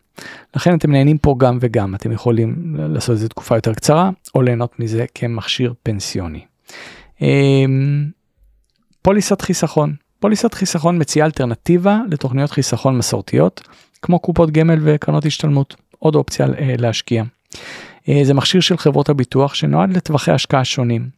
לכן 0.55 0.75
אתם 0.75 0.91
נהנים 0.91 1.17
פה 1.17 1.35
גם 1.37 1.57
וגם, 1.61 1.95
אתם 1.95 2.11
יכולים 2.11 2.75
לעשות 2.77 3.13
את 3.13 3.19
זה 3.19 3.29
תקופה 3.29 3.57
יותר 3.57 3.73
קצרה, 3.73 4.09
או 4.35 4.41
ליהנות 4.41 4.79
מזה 4.79 5.05
כמכשיר 5.15 5.73
פנסיוני. 5.83 6.41
פוליסת 9.01 9.41
חיסכון. 9.41 9.95
פוליסת 10.19 10.53
חיסכון 10.53 11.01
מציעה 11.01 11.25
אלטרנטיבה 11.25 11.99
לתוכניות 12.11 12.51
חיסכון 12.51 12.97
מסורתיות, 12.97 13.61
כמו 14.01 14.19
קופות 14.19 14.51
גמל 14.51 14.79
וקרנות 14.81 15.25
השתלמות, 15.25 15.75
עוד 15.99 16.15
אופציה 16.15 16.45
אה, 16.45 16.75
להשקיע. 16.77 17.23
אה, 18.09 18.21
זה 18.23 18.33
מכשיר 18.33 18.61
של 18.61 18.77
חברות 18.77 19.09
הביטוח 19.09 19.53
שנועד 19.53 19.93
לטווחי 19.97 20.31
השקעה 20.31 20.65
שונים. 20.65 21.09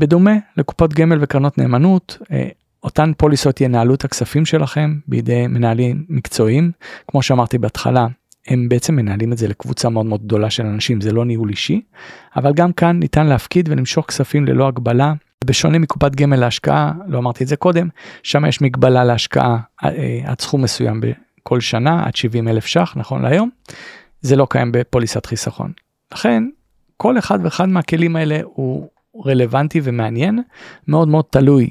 בדומה 0.00 0.32
לקופות 0.56 0.94
גמל 0.94 1.18
וקרנות 1.20 1.58
נאמנות, 1.58 2.18
אה, 2.32 2.48
אותן 2.82 3.12
פוליסות 3.16 3.60
ינהלו 3.60 3.94
את 3.94 4.04
הכספים 4.04 4.46
שלכם 4.46 4.98
בידי 5.08 5.46
מנהלים 5.46 6.04
מקצועיים, 6.08 6.70
כמו 7.08 7.22
שאמרתי 7.22 7.58
בהתחלה, 7.58 8.06
הם 8.48 8.68
בעצם 8.68 8.96
מנהלים 8.96 9.32
את 9.32 9.38
זה 9.38 9.48
לקבוצה 9.48 9.88
מאוד 9.88 10.06
מאוד 10.06 10.22
גדולה 10.22 10.50
של 10.50 10.66
אנשים, 10.66 11.00
זה 11.00 11.12
לא 11.12 11.24
ניהול 11.24 11.48
אישי, 11.50 11.80
אבל 12.36 12.52
גם 12.52 12.72
כאן 12.72 12.98
ניתן 12.98 13.26
להפקיד 13.26 13.68
ולמשוך 13.68 14.06
כספים 14.06 14.44
ללא 14.44 14.68
הגבלה. 14.68 15.12
בשונה 15.44 15.78
מקופת 15.78 16.14
גמל 16.14 16.36
להשקעה, 16.36 16.92
לא 17.06 17.18
אמרתי 17.18 17.44
את 17.44 17.48
זה 17.48 17.56
קודם, 17.56 17.88
שם 18.22 18.44
יש 18.44 18.60
מגבלה 18.60 19.04
להשקעה 19.04 19.58
עד 20.24 20.40
סכום 20.40 20.62
מסוים 20.62 21.00
כל 21.42 21.60
שנה 21.60 22.06
עד 22.06 22.16
70 22.16 22.48
אלף 22.48 22.66
ש"ח 22.66 22.92
נכון 22.96 23.22
להיום, 23.22 23.50
זה 24.20 24.36
לא 24.36 24.46
קיים 24.50 24.72
בפוליסת 24.72 25.26
חיסכון. 25.26 25.72
לכן 26.14 26.44
כל 26.96 27.18
אחד 27.18 27.38
ואחד 27.42 27.68
מהכלים 27.68 28.16
האלה 28.16 28.40
הוא 28.44 28.88
רלוונטי 29.26 29.80
ומעניין, 29.84 30.42
מאוד 30.88 31.08
מאוד 31.08 31.24
תלוי 31.30 31.70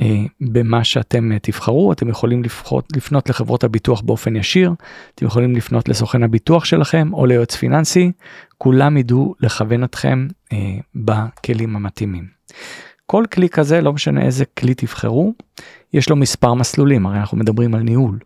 אה, 0.00 0.24
במה 0.40 0.84
שאתם 0.84 1.32
אה, 1.32 1.38
תבחרו, 1.38 1.92
אתם 1.92 2.08
יכולים 2.08 2.42
לפחות, 2.42 2.96
לפנות 2.96 3.28
לחברות 3.28 3.64
הביטוח 3.64 4.00
באופן 4.00 4.36
ישיר, 4.36 4.72
אתם 5.14 5.26
יכולים 5.26 5.56
לפנות 5.56 5.88
לסוכן 5.88 6.22
הביטוח 6.22 6.64
שלכם 6.64 7.10
או 7.12 7.26
ליועץ 7.26 7.56
פיננסי, 7.56 8.12
כולם 8.58 8.96
ידעו 8.96 9.34
לכוון 9.40 9.84
אתכם 9.84 10.26
אה, 10.52 10.58
בכלים 10.94 11.76
המתאימים. 11.76 12.24
כל 13.06 13.24
כלי 13.32 13.48
כזה, 13.48 13.80
לא 13.80 13.92
משנה 13.92 14.22
איזה 14.22 14.44
כלי 14.44 14.74
תבחרו, 14.74 15.34
יש 15.92 16.10
לו 16.10 16.16
מספר 16.16 16.54
מסלולים, 16.54 17.06
הרי 17.06 17.18
אנחנו 17.18 17.38
מדברים 17.38 17.74
על 17.74 17.80
ניהול. 17.80 18.18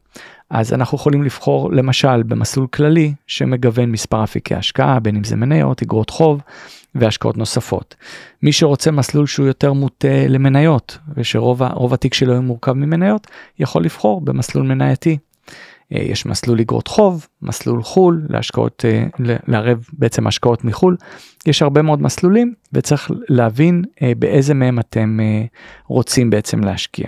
אז 0.50 0.73
אנחנו 0.73 0.97
יכולים 0.97 1.23
לבחור 1.23 1.73
למשל 1.73 2.23
במסלול 2.23 2.66
כללי 2.66 3.14
שמגוון 3.26 3.92
מספר 3.92 4.25
אפיקי 4.25 4.54
השקעה, 4.54 5.00
בין 5.00 5.16
אם 5.16 5.25
זה 5.25 5.37
מניות, 5.37 5.82
אגרות 5.82 6.11
חוב 6.11 6.40
והשקעות 6.94 7.37
נוספות. 7.37 7.94
מי 8.42 8.52
שרוצה 8.52 8.90
מסלול 8.90 9.26
שהוא 9.26 9.47
יותר 9.47 9.73
מוטה 9.73 10.26
למניות 10.28 10.99
ושרוב 11.14 11.94
התיק 11.94 12.14
שלו 12.14 12.35
הוא 12.37 12.44
מורכב 12.44 12.73
ממניות, 12.73 13.26
יכול 13.58 13.85
לבחור 13.85 14.20
במסלול 14.20 14.66
מנייתי. 14.66 15.18
אה, 15.95 16.02
יש 16.02 16.26
מסלול 16.26 16.61
אגרות 16.61 16.88
חוב, 16.88 17.26
מסלול 17.42 17.83
חו"ל, 17.83 18.26
להשקעות, 18.28 18.85
אה, 18.85 19.07
לערב 19.49 19.85
בעצם 19.92 20.26
השקעות 20.26 20.64
מחו"ל. 20.64 20.97
יש 21.47 21.62
הרבה 21.62 21.83
מאוד 21.83 22.02
מסלולים 22.02 22.54
וצריך 22.73 23.11
להבין 23.28 23.85
אה, 24.02 24.12
באיזה 24.18 24.54
מהם 24.54 24.78
אתם 24.78 25.18
רוצים 25.87 26.30
בעצם 26.30 26.64
להשקיע. 26.64 27.07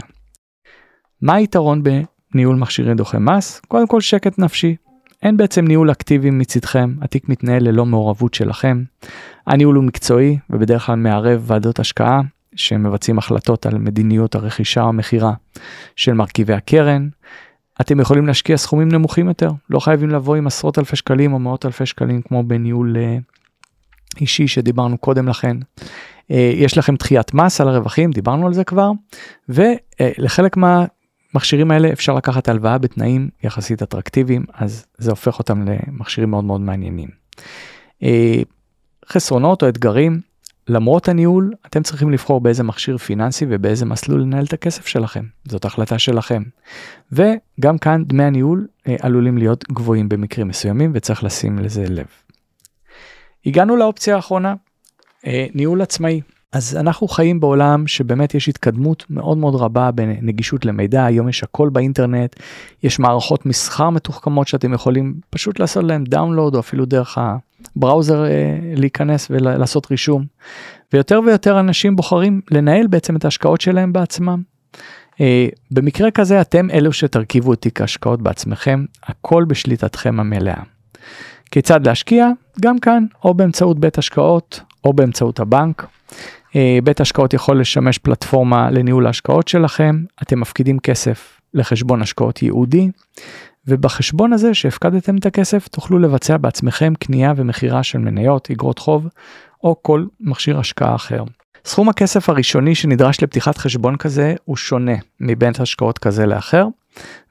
מה 1.22 1.34
היתרון 1.34 1.82
בניהול 1.82 2.56
מכשירי 2.56 2.94
דוחי 2.94 3.18
מס? 3.20 3.60
קודם 3.68 3.86
כל 3.86 4.00
שקט 4.00 4.38
נפשי. 4.38 4.76
אין 5.22 5.36
בעצם 5.36 5.64
ניהול 5.64 5.90
אקטיבי 5.90 6.30
מצדכם, 6.30 6.94
התיק 7.02 7.28
מתנהל 7.28 7.62
ללא 7.62 7.86
מעורבות 7.86 8.34
שלכם. 8.34 8.82
הניהול 9.46 9.76
הוא 9.76 9.84
מקצועי 9.84 10.38
ובדרך 10.50 10.86
כלל 10.86 10.96
מערב 10.96 11.42
ועדות 11.46 11.78
השקעה 11.78 12.20
שמבצעים 12.56 13.18
החלטות 13.18 13.66
על 13.66 13.78
מדיניות 13.78 14.34
הרכישה 14.34 14.82
או 14.82 14.88
המכירה 14.88 15.32
של 15.96 16.12
מרכיבי 16.12 16.52
הקרן. 16.52 17.08
אתם 17.80 18.00
יכולים 18.00 18.26
להשקיע 18.26 18.56
סכומים 18.56 18.88
נמוכים 18.88 19.28
יותר, 19.28 19.50
לא 19.70 19.80
חייבים 19.80 20.10
לבוא 20.10 20.36
עם 20.36 20.46
עשרות 20.46 20.78
אלפי 20.78 20.96
שקלים 20.96 21.32
או 21.32 21.38
מאות 21.38 21.66
אלפי 21.66 21.86
שקלים 21.86 22.22
כמו 22.22 22.42
בניהול 22.42 22.96
uh, 22.96 24.20
אישי 24.20 24.48
שדיברנו 24.48 24.98
קודם 24.98 25.28
לכן. 25.28 25.56
Uh, 25.56 26.34
יש 26.54 26.78
לכם 26.78 26.94
דחיית 26.94 27.34
מס 27.34 27.60
על 27.60 27.68
הרווחים, 27.68 28.10
דיברנו 28.10 28.46
על 28.46 28.52
זה 28.52 28.64
כבר, 28.64 28.90
ולחלק 29.48 30.56
uh, 30.56 30.60
מהמכשירים 30.60 31.70
האלה 31.70 31.92
אפשר 31.92 32.14
לקחת 32.14 32.48
הלוואה 32.48 32.78
בתנאים 32.78 33.28
יחסית 33.42 33.82
אטרקטיביים, 33.82 34.44
אז 34.54 34.86
זה 34.98 35.10
הופך 35.10 35.38
אותם 35.38 35.64
למכשירים 35.68 36.30
מאוד 36.30 36.44
מאוד 36.44 36.60
מעניינים. 36.60 37.08
חסרונות 39.08 39.62
או 39.62 39.68
אתגרים, 39.68 40.20
למרות 40.70 41.08
הניהול, 41.08 41.52
אתם 41.66 41.82
צריכים 41.82 42.10
לבחור 42.10 42.40
באיזה 42.40 42.62
מכשיר 42.62 42.96
פיננסי 42.96 43.46
ובאיזה 43.48 43.86
מסלול 43.86 44.20
לנהל 44.22 44.44
את 44.44 44.52
הכסף 44.52 44.86
שלכם. 44.86 45.24
זאת 45.44 45.64
החלטה 45.64 45.98
שלכם. 45.98 46.42
וגם 47.12 47.78
כאן 47.78 48.04
דמי 48.04 48.24
הניהול 48.24 48.66
אה, 48.88 48.96
עלולים 49.00 49.38
להיות 49.38 49.64
גבוהים 49.72 50.08
במקרים 50.08 50.48
מסוימים 50.48 50.90
וצריך 50.94 51.24
לשים 51.24 51.58
לזה 51.58 51.84
לב. 51.88 52.06
הגענו 53.46 53.76
לאופציה 53.76 54.16
האחרונה, 54.16 54.54
אה, 55.26 55.46
ניהול 55.54 55.82
עצמאי. 55.82 56.20
אז 56.52 56.76
אנחנו 56.76 57.08
חיים 57.08 57.40
בעולם 57.40 57.86
שבאמת 57.86 58.34
יש 58.34 58.48
התקדמות 58.48 59.04
מאוד 59.10 59.38
מאוד 59.38 59.54
רבה 59.54 59.90
בנגישות 59.90 60.64
למידע, 60.64 61.04
היום 61.04 61.28
יש 61.28 61.42
הכל 61.42 61.68
באינטרנט, 61.68 62.36
יש 62.82 62.98
מערכות 62.98 63.46
מסחר 63.46 63.90
מתוחכמות 63.90 64.48
שאתם 64.48 64.72
יכולים 64.72 65.14
פשוט 65.30 65.60
לעשות 65.60 65.84
להם 65.84 66.04
דאונלוד 66.04 66.54
או 66.54 66.60
אפילו 66.60 66.84
דרך 66.84 67.18
הבראוזר 67.80 68.24
אה, 68.24 68.30
להיכנס 68.76 69.26
ולעשות 69.30 69.90
רישום. 69.90 70.24
ויותר 70.92 71.20
ויותר 71.26 71.60
אנשים 71.60 71.96
בוחרים 71.96 72.40
לנהל 72.50 72.86
בעצם 72.86 73.16
את 73.16 73.24
ההשקעות 73.24 73.60
שלהם 73.60 73.92
בעצמם. 73.92 74.42
אה, 75.20 75.46
במקרה 75.70 76.10
כזה 76.10 76.40
אתם 76.40 76.70
אלו 76.70 76.92
שתרכיבו 76.92 77.52
את 77.52 77.60
תיק 77.60 77.80
ההשקעות 77.80 78.22
בעצמכם, 78.22 78.84
הכל 79.02 79.44
בשליטתכם 79.44 80.20
המלאה. 80.20 80.62
כיצד 81.50 81.86
להשקיע? 81.86 82.28
גם 82.60 82.78
כאן, 82.78 83.04
או 83.24 83.34
באמצעות 83.34 83.78
בית 83.78 83.98
השקעות 83.98 84.60
או 84.84 84.92
באמצעות 84.92 85.40
הבנק. 85.40 85.86
אה, 86.56 86.78
בית 86.84 87.00
השקעות 87.00 87.34
יכול 87.34 87.60
לשמש 87.60 87.98
פלטפורמה 87.98 88.70
לניהול 88.70 89.06
ההשקעות 89.06 89.48
שלכם, 89.48 90.04
אתם 90.22 90.40
מפקידים 90.40 90.78
כסף 90.78 91.40
לחשבון 91.54 92.02
השקעות 92.02 92.42
ייעודי, 92.42 92.90
ובחשבון 93.66 94.32
הזה 94.32 94.54
שהפקדתם 94.54 95.16
את 95.16 95.26
הכסף 95.26 95.68
תוכלו 95.68 95.98
לבצע 95.98 96.36
בעצמכם 96.36 96.92
קנייה 96.98 97.32
ומכירה 97.36 97.82
של 97.82 97.98
מניות, 97.98 98.50
אגרות 98.50 98.78
חוב 98.78 99.08
או 99.64 99.76
כל 99.82 100.04
מכשיר 100.20 100.58
השקעה 100.58 100.94
אחר. 100.94 101.24
סכום 101.64 101.88
הכסף 101.88 102.28
הראשוני 102.28 102.74
שנדרש 102.74 103.22
לפתיחת 103.22 103.58
חשבון 103.58 103.96
כזה 103.96 104.34
הוא 104.44 104.56
שונה 104.56 104.96
מבית 105.20 105.60
השקעות 105.60 105.98
כזה 105.98 106.26
לאחר, 106.26 106.66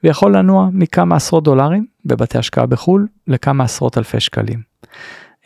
ויכול 0.04 0.36
לנוע 0.36 0.68
מכמה 0.72 1.16
עשרות 1.16 1.44
דולרים 1.44 1.86
בבתי 2.04 2.38
השקעה 2.38 2.66
בחו"ל 2.66 3.06
לכמה 3.26 3.64
עשרות 3.64 3.98
אלפי 3.98 4.20
שקלים. 4.20 4.60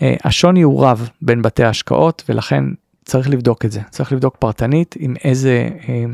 אה, 0.02 0.14
השוני 0.24 0.62
הוא 0.62 0.86
רב 0.86 1.08
בין 1.22 1.42
בתי 1.42 1.64
ההשקעות 1.64 2.24
ולכן 2.28 2.64
צריך 3.04 3.30
לבדוק 3.30 3.64
את 3.64 3.73
זה, 3.73 3.80
צריך 3.90 4.12
לבדוק 4.12 4.37
פרטנית 4.37 4.94
עם 4.99 5.14
איזה 5.25 5.68
אה, 5.88 6.04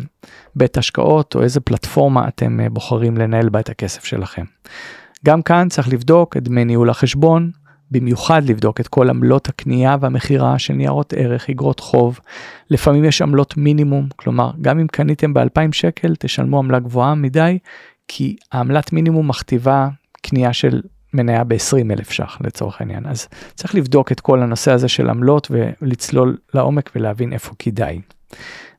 בית 0.56 0.78
השקעות 0.78 1.34
או 1.34 1.42
איזה 1.42 1.60
פלטפורמה 1.60 2.28
אתם 2.28 2.60
אה, 2.60 2.68
בוחרים 2.68 3.16
לנהל 3.16 3.48
בה 3.48 3.60
את 3.60 3.68
הכסף 3.68 4.04
שלכם. 4.04 4.44
גם 5.26 5.42
כאן 5.42 5.68
צריך 5.68 5.88
לבדוק 5.88 6.36
את 6.36 6.42
דמי 6.42 6.64
ניהול 6.64 6.90
החשבון, 6.90 7.50
במיוחד 7.90 8.44
לבדוק 8.44 8.80
את 8.80 8.88
כל 8.88 9.10
עמלות 9.10 9.48
הקנייה 9.48 9.96
והמכירה 10.00 10.58
של 10.58 10.74
ניירות 10.74 11.12
ערך, 11.16 11.50
אגרות 11.50 11.80
חוב. 11.80 12.20
לפעמים 12.70 13.04
יש 13.04 13.22
עמלות 13.22 13.56
מינימום, 13.56 14.08
כלומר 14.16 14.50
גם 14.60 14.78
אם 14.78 14.86
קניתם 14.86 15.34
ב-2,000 15.34 15.72
שקל 15.72 16.14
תשלמו 16.18 16.58
עמלה 16.58 16.78
גבוהה 16.78 17.14
מדי, 17.14 17.58
כי 18.08 18.36
העמלת 18.52 18.92
מינימום 18.92 19.28
מכתיבה 19.28 19.88
קנייה 20.22 20.52
של 20.52 20.82
מניה 21.14 21.44
ב-20 21.44 21.92
אלף 21.92 22.10
ש"ח 22.10 22.38
לצורך 22.40 22.80
העניין. 22.80 23.06
אז 23.06 23.28
צריך 23.54 23.74
לבדוק 23.74 24.12
את 24.12 24.20
כל 24.20 24.42
הנושא 24.42 24.72
הזה 24.72 24.88
של 24.88 25.10
עמלות 25.10 25.50
ולצלול 25.50 26.36
לעומק 26.54 26.90
ולהבין 26.94 27.32
איפה 27.32 27.54
כדאי. 27.58 28.00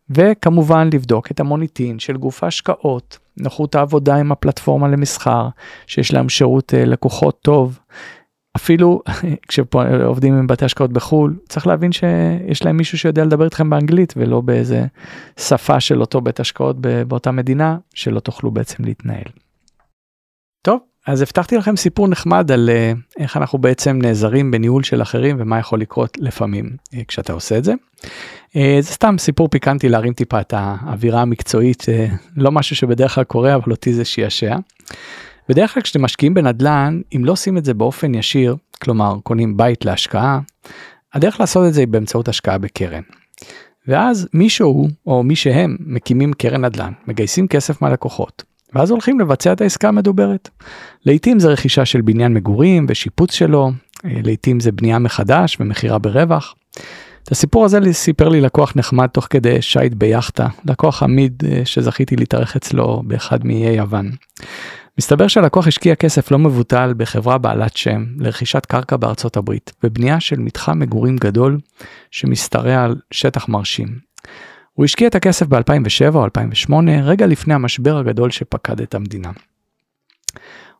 וכמובן 0.10 0.90
לבדוק 0.94 1.32
את 1.32 1.40
המוניטין 1.40 2.00
של 2.00 2.18
גוף 2.18 2.44
ההשקעות, 2.44 3.18
נוחות 3.38 3.76
העבודה 3.76 4.16
עם 4.16 4.32
הפלטפורמה 4.32 4.88
למסחר, 4.88 5.48
שיש 5.88 6.14
להם 6.14 6.30
שירות 6.30 6.74
אה, 6.74 6.86
לקוחות 6.86 7.42
טוב. 7.42 7.80
אפילו 8.56 9.02
כשעובדים 9.48 10.34
עם 10.34 10.48
בתי 10.48 10.66
השקעות 10.66 10.94
בחו"ל, 10.94 11.40
צריך 11.50 11.68
להבין 11.68 11.92
שיש 11.92 12.66
להם 12.66 12.78
מישהו 12.78 12.98
שיודע 12.98 13.26
לדבר 13.26 13.46
איתכם 13.46 13.70
באנגלית 13.70 14.14
ולא 14.18 14.42
באיזה 14.42 14.86
שפה 15.40 15.80
של 15.80 16.02
אותו 16.02 16.22
בית 16.22 16.40
השקעות 16.40 16.78
באותה 17.08 17.32
מדינה, 17.32 17.78
שלא 17.94 18.20
תוכלו 18.20 18.52
בעצם 18.52 18.84
להתנהל. 18.86 19.32
טוב, 20.62 20.80
אז 21.12 21.22
הבטחתי 21.22 21.58
לכם 21.58 21.76
סיפור 21.76 22.08
נחמד 22.08 22.52
על 22.52 22.70
uh, 22.70 23.20
איך 23.22 23.38
אנחנו 23.38 23.60
בעצם 23.60 24.00
נעזרים 24.02 24.52
בניהול 24.52 24.84
של 24.84 25.02
אחרים 25.02 25.36
ומה 25.40 25.60
יכול 25.60 25.82
לקרות 25.82 26.18
לפעמים 26.22 26.70
uh, 26.70 26.98
כשאתה 27.08 27.34
עושה 27.34 27.58
את 27.58 27.64
זה. 27.64 27.74
Uh, 28.04 28.58
זה 28.80 28.92
סתם 28.92 29.16
סיפור 29.18 29.48
פיקנטי 29.48 29.90
להרים 29.90 30.14
טיפה 30.14 30.42
את 30.42 30.54
האווירה 30.58 31.22
המקצועית, 31.22 31.86
לא 32.38 32.52
משהו 32.52 32.76
שבדרך 32.76 33.16
כלל 33.16 33.24
קורה 33.24 33.56
אבל 33.56 33.72
אותי 33.72 33.94
זה 33.94 34.06
שיעשע. 34.06 34.56
בדרך 35.50 35.74
כלל 35.74 35.84
כשאתם 35.84 36.02
משקיעים 36.02 36.34
בנדל"ן, 36.34 37.02
אם 37.16 37.26
לא 37.26 37.32
עושים 37.32 37.58
את 37.58 37.66
זה 37.66 37.74
באופן 37.74 38.16
ישיר, 38.16 38.56
כלומר 38.82 39.16
קונים 39.24 39.58
בית 39.58 39.86
להשקעה, 39.86 40.40
הדרך 41.14 41.40
לעשות 41.40 41.68
את 41.68 41.74
זה 41.74 41.82
היא 41.82 41.88
באמצעות 41.88 42.28
השקעה 42.28 42.58
בקרן. 42.58 43.02
ואז 43.88 44.28
מישהו 44.34 44.88
או 45.08 45.24
מי 45.24 45.36
שהם 45.36 45.78
מקימים 45.80 46.34
קרן 46.34 46.66
נדל"ן, 46.66 46.92
מגייסים 47.08 47.48
כסף 47.48 47.82
מהלקוחות, 47.82 48.44
ואז 48.76 48.92
הולכים 48.92 49.20
לבצע 49.20 49.54
את 49.54 49.62
העסקה 49.62 49.88
המדוברת. 49.88 50.50
לעתים 51.06 51.40
זה 51.40 51.48
רכישה 51.48 51.86
של 51.86 52.02
בניין 52.02 52.34
מגורים 52.34 52.86
ושיפוץ 52.90 53.34
שלו, 53.34 53.72
אה, 54.06 54.12
לעתים 54.24 54.60
זה 54.60 54.72
בנייה 54.72 55.00
מחדש 55.00 55.58
ומכירה 55.60 55.98
ברווח. 55.98 56.56
את 57.24 57.32
הסיפור 57.32 57.66
הזה 57.66 57.80
סיפר 57.92 58.30
לי 58.30 58.42
לקוח 58.42 58.74
נחמד 58.76 59.08
תוך 59.08 59.28
כדי 59.30 59.62
שייט 59.62 59.94
ביאכטה, 59.94 60.48
לקוח 60.66 61.04
עמיד 61.04 61.44
אה, 61.46 61.62
שזכיתי 61.66 62.16
להתארח 62.16 62.56
אצלו 62.56 63.02
באחד 63.06 63.46
מאיי 63.46 63.76
יוון. 63.78 64.12
מסתבר 64.98 65.28
שהלקוח 65.28 65.68
השקיע 65.68 65.96
כסף 65.96 66.32
לא 66.32 66.40
מבוטל 66.40 66.94
בחברה 66.98 67.38
בעלת 67.38 67.78
שם 67.78 68.06
לרכישת 68.18 68.66
קרקע 68.66 68.98
בארצות 68.98 69.38
הברית, 69.38 69.74
בבנייה 69.84 70.20
של 70.20 70.40
מתחם 70.40 70.80
מגורים 70.80 71.18
גדול 71.18 71.60
שמשתרע 72.12 72.84
על 72.84 72.96
שטח 73.12 73.50
מרשים. 73.50 73.88
הוא 74.74 74.86
השקיע 74.86 75.08
את 75.08 75.16
הכסף 75.16 75.48
ב-2007 75.48 76.16
או 76.16 76.24
2008, 76.24 77.04
רגע 77.04 77.26
לפני 77.26 77.54
המשבר 77.54 77.98
הגדול 77.98 78.32
שפקד 78.32 78.82
את 78.82 78.96
המדינה. 78.96 79.32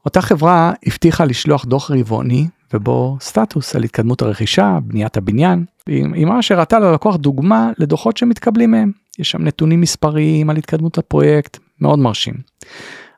אותה 0.06 0.22
חברה 0.22 0.74
הבטיחה 0.86 1.26
לשלוח 1.26 1.66
דוח 1.66 1.92
רבעוני 1.92 2.48
ובו 2.74 3.18
סטטוס 3.22 3.76
על 3.76 3.84
התקדמות 3.84 4.22
הרכישה, 4.22 4.78
בניית 4.84 5.18
הבניין, 5.18 5.66
היא 5.88 6.26
ממש 6.26 6.52
הראתה 6.52 6.80
ללקוח 6.80 7.16
דוגמה 7.16 7.72
לדוחות 7.78 8.18
שמתקבלים 8.18 8.72
מהם. 8.72 8.92
יש 9.20 9.32
שם 9.32 9.44
נתונים 9.44 9.82
מספריים 9.82 10.50
על 10.50 10.58
התקדמות 10.58 10.98
הפרויקט, 10.98 11.58
מאוד 11.82 12.00
מרשים. 12.00 12.34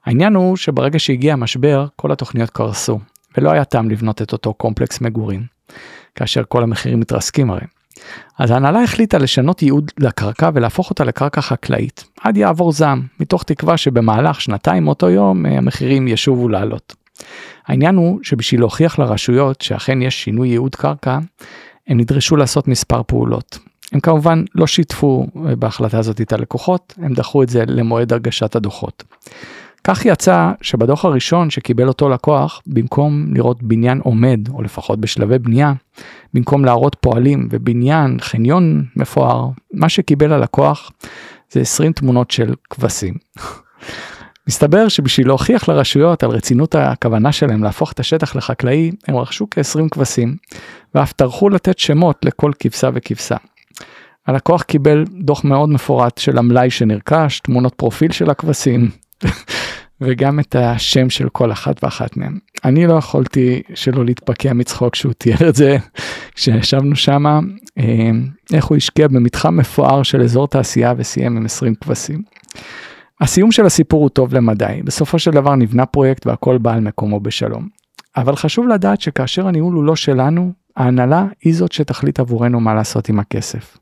העניין 0.06 0.36
הוא 0.36 0.58
שברגע 0.58 1.00
שהגיע 1.00 1.34
המשבר, 1.34 1.86
כל 1.96 2.12
התוכניות 2.12 2.50
קרסו, 2.50 3.00
ולא 3.38 3.52
היה 3.52 3.66
טעם 3.66 3.90
לבנות 3.90 4.22
את 4.22 4.32
אותו 4.34 4.54
קומפלקס 4.54 5.02
מגורים, 5.02 5.44
כאשר 6.16 6.44
כל 6.48 6.64
המחירים 6.64 7.00
מתרסקים 7.00 7.52
הרי. 7.52 7.66
אז 8.40 8.52
ההנהלה 8.52 8.84
החליטה 8.84 9.18
לשנות 9.18 9.62
ייעוד 9.62 9.92
לקרקע 10.00 10.50
ולהפוך 10.54 10.90
אותה 10.90 11.04
לקרקע 11.04 11.42
חקלאית, 11.42 12.04
עד 12.22 12.38
יעבור 12.38 12.72
זעם, 12.72 13.02
מתוך 13.20 13.44
תקווה 13.44 13.78
שבמהלך 13.78 14.42
שנתיים 14.42 14.84
מאותו 14.84 15.10
יום 15.10 15.46
אה, 15.46 15.58
המחירים 15.58 16.08
ישובו 16.08 16.50
לעלות. 16.50 16.96
העניין 17.68 17.96
הוא 17.96 18.20
שבשביל 18.24 18.62
להוכיח 18.62 19.00
לרשויות 19.00 19.62
שאכן 19.62 20.02
יש 20.02 20.24
שינוי 20.24 20.50
ייעוד 20.50 20.76
קרקע, 20.76 21.20
הם 21.88 21.98
נדרשו 21.98 22.36
לעשות 22.36 22.68
מספר 22.68 23.02
פעולות. 23.08 23.60
הם 23.92 24.00
כמובן 24.00 24.44
לא 24.56 24.68
שיתפו 24.68 25.28
אה, 25.48 25.56
בהחלטה 25.56 26.00
הזאת 26.00 26.22
את 26.22 26.34
הלקוחות, 26.34 26.94
הם 26.98 27.14
דחו 27.14 27.44
את 27.44 27.50
זה 27.50 27.64
למועד 27.68 28.14
הגשת 28.14 28.56
הדוחות. 28.56 29.04
כך 29.84 30.06
יצא 30.06 30.52
שבדוח 30.62 31.06
הראשון 31.06 31.50
שקיבל 31.50 31.88
אותו 31.88 32.10
לקוח, 32.10 32.62
במקום 32.68 33.26
לראות 33.34 33.64
בניין 33.64 34.00
עומד, 34.04 34.40
או 34.50 34.62
לפחות 34.62 35.00
בשלבי 35.00 35.40
בנייה, 35.40 35.74
במקום 36.34 36.66
להראות 36.66 36.96
פועלים 37.02 37.48
ובניין, 37.52 38.18
חניון 38.22 38.86
מפואר, 38.96 39.50
מה 39.74 39.90
שקיבל 39.90 40.34
הלקוח 40.34 40.92
זה 41.52 41.62
20 41.62 41.92
תמונות 41.92 42.32
של 42.32 42.54
כבשים. 42.70 43.14
מסתבר 44.48 44.88
שבשביל 44.88 45.28
להוכיח 45.28 45.70
לרשויות 45.70 46.24
על 46.24 46.30
רצינות 46.30 46.76
הכוונה 46.76 47.32
שלהם 47.32 47.64
להפוך 47.64 47.92
את 47.92 48.00
השטח 48.00 48.36
לחקלאי, 48.36 48.92
הם 49.08 49.18
רכשו 49.18 49.48
כ-20 49.52 49.90
כבשים, 49.92 50.36
ואף 50.96 51.14
טרחו 51.14 51.50
לתת 51.50 51.80
שמות 51.80 52.26
לכל 52.26 52.52
כבשה 52.60 52.90
וכבשה. 52.94 53.36
הלקוח 54.28 54.64
קיבל 54.64 55.04
דוח 55.20 55.44
מאוד 55.44 55.70
מפורט 55.70 56.18
של 56.18 56.38
המלאי 56.38 56.70
שנרכש, 56.70 57.40
תמונות 57.40 57.74
פרופיל 57.74 58.12
של 58.12 58.30
הכבשים, 58.30 58.90
וגם 60.02 60.40
את 60.40 60.56
השם 60.56 61.10
של 61.10 61.30
כל 61.30 61.52
אחת 61.52 61.84
ואחת 61.84 62.18
מהם. 62.18 62.40
אני 62.66 62.88
לא 62.88 62.94
יכולתי 62.94 63.62
שלא 63.74 64.06
להתפקע 64.06 64.54
מצחוק 64.54 64.96
שהוא 64.96 65.14
תיאר 65.14 65.50
את 65.50 65.56
זה 65.56 65.78
כשישבנו 66.36 66.96
שמה, 66.96 67.40
אה, 67.78 68.12
איך 68.54 68.66
הוא 68.66 68.78
השקיע 68.78 69.08
במתחם 69.08 69.58
מפואר 69.58 70.04
של 70.04 70.22
אזור 70.22 70.48
תעשייה 70.48 70.94
וסיים 70.98 71.38
עם 71.38 71.46
20 71.46 71.76
כבשים. 71.76 72.22
הסיום 73.22 73.52
של 73.52 73.66
הסיפור 73.66 74.02
הוא 74.02 74.10
טוב 74.10 74.34
למדי, 74.34 74.82
בסופו 74.84 75.20
של 75.20 75.32
דבר 75.32 75.56
נבנה 75.56 75.86
פרויקט 75.86 76.28
והכל 76.28 76.58
בא 76.58 76.74
על 76.74 76.80
מקומו 76.80 77.20
בשלום. 77.20 77.68
אבל 78.18 78.36
חשוב 78.36 78.68
לדעת 78.68 79.02
שכאשר 79.02 79.48
הניהול 79.48 79.74
הוא 79.76 79.84
לא 79.84 79.96
שלנו, 79.96 80.52
ההנהלה 80.78 81.26
היא 81.44 81.56
זאת 81.56 81.72
שתחליט 81.72 82.20
עבורנו 82.20 82.60
מה 82.60 82.74
לעשות 82.74 83.10
עם 83.10 83.20
הכסף. 83.20 83.78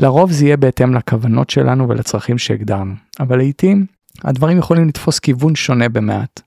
לרוב 0.00 0.32
זה 0.32 0.44
יהיה 0.44 0.56
בהתאם 0.56 0.94
לכוונות 0.94 1.50
שלנו 1.50 1.88
ולצרכים 1.88 2.38
שהגדרנו, 2.38 2.94
אבל 3.20 3.36
לעיתים 3.36 3.86
הדברים 4.24 4.58
יכולים 4.58 4.88
לתפוס 4.88 5.18
כיוון 5.18 5.54
שונה 5.54 5.88
במעט. 5.88 6.40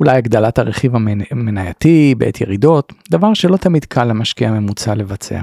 אולי 0.00 0.16
הגדלת 0.16 0.58
הרכיב 0.58 0.92
המנייתי 1.30 2.14
בעת 2.18 2.40
ירידות, 2.40 2.92
דבר 3.10 3.34
שלא 3.34 3.56
תמיד 3.56 3.84
קל 3.84 4.04
למשקיע 4.04 4.50
ממוצע 4.50 4.94
לבצע. 4.94 5.42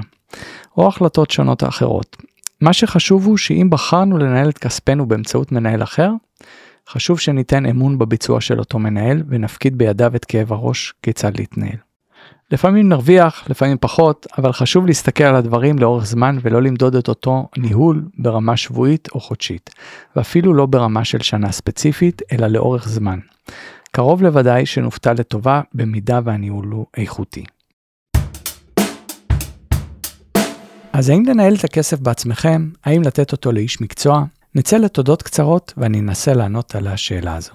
או 0.78 0.88
החלטות 0.88 1.32
שונות 1.32 1.64
אחרות. 1.64 2.18
מה 2.62 2.74
שחשוב 2.74 3.26
הוא 3.26 3.38
שאם 3.38 3.68
בחרנו 3.70 4.18
לנהל 4.18 4.50
את 4.50 4.58
כספנו 4.58 5.06
באמצעות 5.06 5.52
מנהל 5.52 5.84
אחר, 5.84 6.12
חשוב 6.90 7.20
שניתן 7.20 7.66
אמון 7.66 7.98
בביצוע 7.98 8.42
של 8.42 8.60
אותו 8.60 8.80
מנהל 8.80 9.24
ונפקיד 9.28 9.78
בידיו 9.78 10.16
את 10.16 10.26
כאב 10.26 10.54
הראש 10.54 10.94
כיצד 11.02 11.38
להתנהל. 11.38 11.78
לפעמים 12.54 12.90
נרוויח, 12.90 13.50
לפעמים 13.50 13.78
פחות, 13.82 14.28
אבל 14.38 14.54
חשוב 14.54 14.88
להסתכל 14.88 15.24
על 15.24 15.36
הדברים 15.36 15.80
לאורך 15.80 16.06
זמן 16.06 16.38
ולא 16.42 16.62
למדוד 16.62 16.96
את 16.96 17.08
אותו 17.08 17.48
ניהול 17.58 18.06
ברמה 18.18 18.58
שבועית 18.58 19.08
או 19.16 19.20
חודשית, 19.20 19.70
ואפילו 20.16 20.54
לא 20.54 20.66
ברמה 20.66 21.06
של 21.06 21.22
שנה 21.22 21.52
ספציפית, 21.52 22.22
אלא 22.32 22.48
לאורך 22.48 22.90
זמן. 22.90 23.20
קרוב 23.92 24.24
לוודאי 24.24 24.66
שנופתע 24.66 25.14
לטובה 25.14 25.62
במידה 25.74 26.20
והניהול 26.24 26.68
הוא 26.72 26.86
איכותי. 26.98 27.44
אז 30.94 31.10
האם 31.10 31.24
לנהל 31.26 31.56
את 31.56 31.64
הכסף 31.64 32.00
בעצמכם? 32.00 32.70
האם 32.86 33.02
לתת 33.02 33.32
אותו 33.32 33.52
לאיש 33.52 33.82
מקצוע? 33.82 34.24
נצא 34.56 34.78
לתודות 34.78 35.24
קצרות 35.24 35.74
ואני 35.78 36.00
אנסה 36.00 36.34
לענות 36.34 36.76
על 36.76 36.88
השאלה 36.88 37.36
הזו. 37.36 37.54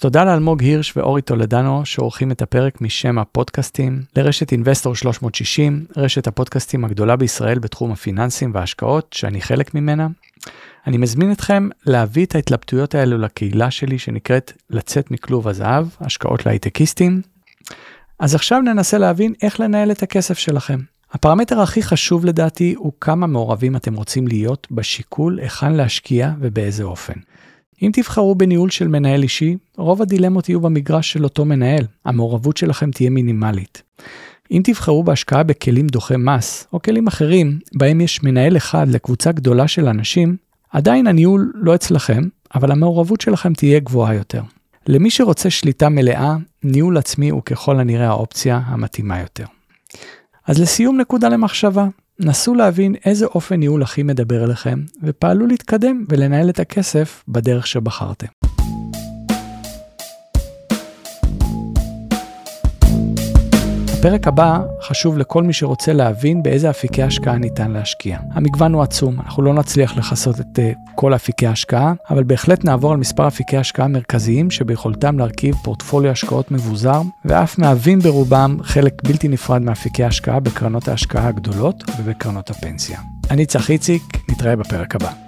תודה 0.00 0.24
לאלמוג 0.24 0.62
הירש 0.62 0.96
ואורי 0.96 1.22
טולדנו 1.22 1.86
שעורכים 1.86 2.30
את 2.30 2.42
הפרק 2.42 2.80
משם 2.80 3.18
הפודקאסטים, 3.18 4.02
לרשת 4.16 4.52
אינבסטור 4.52 4.94
360, 4.94 5.84
רשת 5.96 6.26
הפודקאסטים 6.26 6.84
הגדולה 6.84 7.16
בישראל 7.16 7.58
בתחום 7.58 7.92
הפיננסים 7.92 8.50
וההשקעות 8.54 9.12
שאני 9.12 9.40
חלק 9.40 9.74
ממנה. 9.74 10.08
אני 10.86 10.96
מזמין 10.96 11.32
אתכם 11.32 11.68
להביא 11.86 12.26
את 12.26 12.34
ההתלבטויות 12.34 12.94
האלו 12.94 13.18
לקהילה 13.18 13.70
שלי 13.70 13.98
שנקראת 13.98 14.52
לצאת 14.70 15.10
מכלוב 15.10 15.48
הזהב, 15.48 15.86
השקעות 16.00 16.46
להייטקיסטים. 16.46 17.22
אז 18.18 18.34
עכשיו 18.34 18.60
ננסה 18.60 18.98
להבין 18.98 19.32
איך 19.42 19.60
לנהל 19.60 19.90
את 19.90 20.02
הכסף 20.02 20.38
שלכם. 20.38 20.78
הפרמטר 21.12 21.60
הכי 21.60 21.82
חשוב 21.82 22.24
לדעתי 22.24 22.74
הוא 22.76 22.92
כמה 23.00 23.26
מעורבים 23.26 23.76
אתם 23.76 23.94
רוצים 23.94 24.28
להיות 24.28 24.66
בשיקול 24.70 25.38
היכן 25.38 25.72
להשקיע 25.72 26.30
ובאיזה 26.40 26.82
אופן. 26.82 27.14
אם 27.82 27.90
תבחרו 27.92 28.34
בניהול 28.34 28.70
של 28.70 28.88
מנהל 28.88 29.22
אישי, 29.22 29.56
רוב 29.76 30.02
הדילמות 30.02 30.48
יהיו 30.48 30.60
במגרש 30.60 31.12
של 31.12 31.24
אותו 31.24 31.44
מנהל, 31.44 31.84
המעורבות 32.04 32.56
שלכם 32.56 32.90
תהיה 32.90 33.10
מינימלית. 33.10 33.82
אם 34.50 34.60
תבחרו 34.64 35.02
בהשקעה 35.02 35.42
בכלים 35.42 35.86
דוחי 35.86 36.16
מס, 36.16 36.66
או 36.72 36.82
כלים 36.82 37.06
אחרים, 37.06 37.58
בהם 37.74 38.00
יש 38.00 38.22
מנהל 38.22 38.56
אחד 38.56 38.88
לקבוצה 38.88 39.32
גדולה 39.32 39.68
של 39.68 39.88
אנשים, 39.88 40.36
עדיין 40.72 41.06
הניהול 41.06 41.52
לא 41.54 41.74
אצלכם, 41.74 42.22
אבל 42.54 42.72
המעורבות 42.72 43.20
שלכם 43.20 43.52
תהיה 43.52 43.80
גבוהה 43.80 44.14
יותר. 44.14 44.42
למי 44.86 45.10
שרוצה 45.10 45.50
שליטה 45.50 45.88
מלאה, 45.88 46.36
ניהול 46.62 46.98
עצמי 46.98 47.28
הוא 47.28 47.42
ככל 47.42 47.80
הנראה 47.80 48.08
האופציה 48.08 48.60
המתאימה 48.66 49.20
יותר. 49.20 49.44
אז 50.46 50.58
לסיום 50.60 51.00
נקודה 51.00 51.28
למחשבה, 51.28 51.86
נסו 52.20 52.54
להבין 52.54 52.94
איזה 53.04 53.26
אופן 53.26 53.56
ניהול 53.56 53.82
הכי 53.82 54.02
מדבר 54.02 54.44
אליכם, 54.44 54.78
ופעלו 55.02 55.46
להתקדם 55.46 56.04
ולנהל 56.08 56.50
את 56.50 56.60
הכסף 56.60 57.24
בדרך 57.28 57.66
שבחרתם. 57.66 58.47
הפרק 64.08 64.28
הבא 64.28 64.60
חשוב 64.82 65.18
לכל 65.18 65.42
מי 65.42 65.52
שרוצה 65.52 65.92
להבין 65.92 66.42
באיזה 66.42 66.70
אפיקי 66.70 67.02
השקעה 67.02 67.38
ניתן 67.38 67.70
להשקיע. 67.70 68.18
המגוון 68.32 68.74
הוא 68.74 68.82
עצום, 68.82 69.20
אנחנו 69.20 69.42
לא 69.42 69.54
נצליח 69.54 69.96
לכסות 69.96 70.40
את 70.40 70.58
uh, 70.58 70.90
כל 70.94 71.14
אפיקי 71.14 71.46
השקעה, 71.46 71.92
אבל 72.10 72.24
בהחלט 72.24 72.64
נעבור 72.64 72.92
על 72.92 72.96
מספר 72.96 73.28
אפיקי 73.28 73.56
השקעה 73.56 73.88
מרכזיים 73.88 74.50
שביכולתם 74.50 75.18
להרכיב 75.18 75.54
פורטפוליו 75.54 76.10
השקעות 76.10 76.50
מבוזר, 76.50 77.02
ואף 77.24 77.58
מהווים 77.58 77.98
ברובם 77.98 78.56
חלק 78.62 79.02
בלתי 79.04 79.28
נפרד 79.28 79.62
מאפיקי 79.62 80.04
השקעה 80.04 80.40
בקרנות 80.40 80.88
ההשקעה 80.88 81.28
הגדולות 81.28 81.84
ובקרנות 81.98 82.50
הפנסיה. 82.50 83.00
אני 83.30 83.46
צח 83.46 83.70
איציק, 83.70 84.02
נתראה 84.30 84.56
בפרק 84.56 84.94
הבא. 84.94 85.27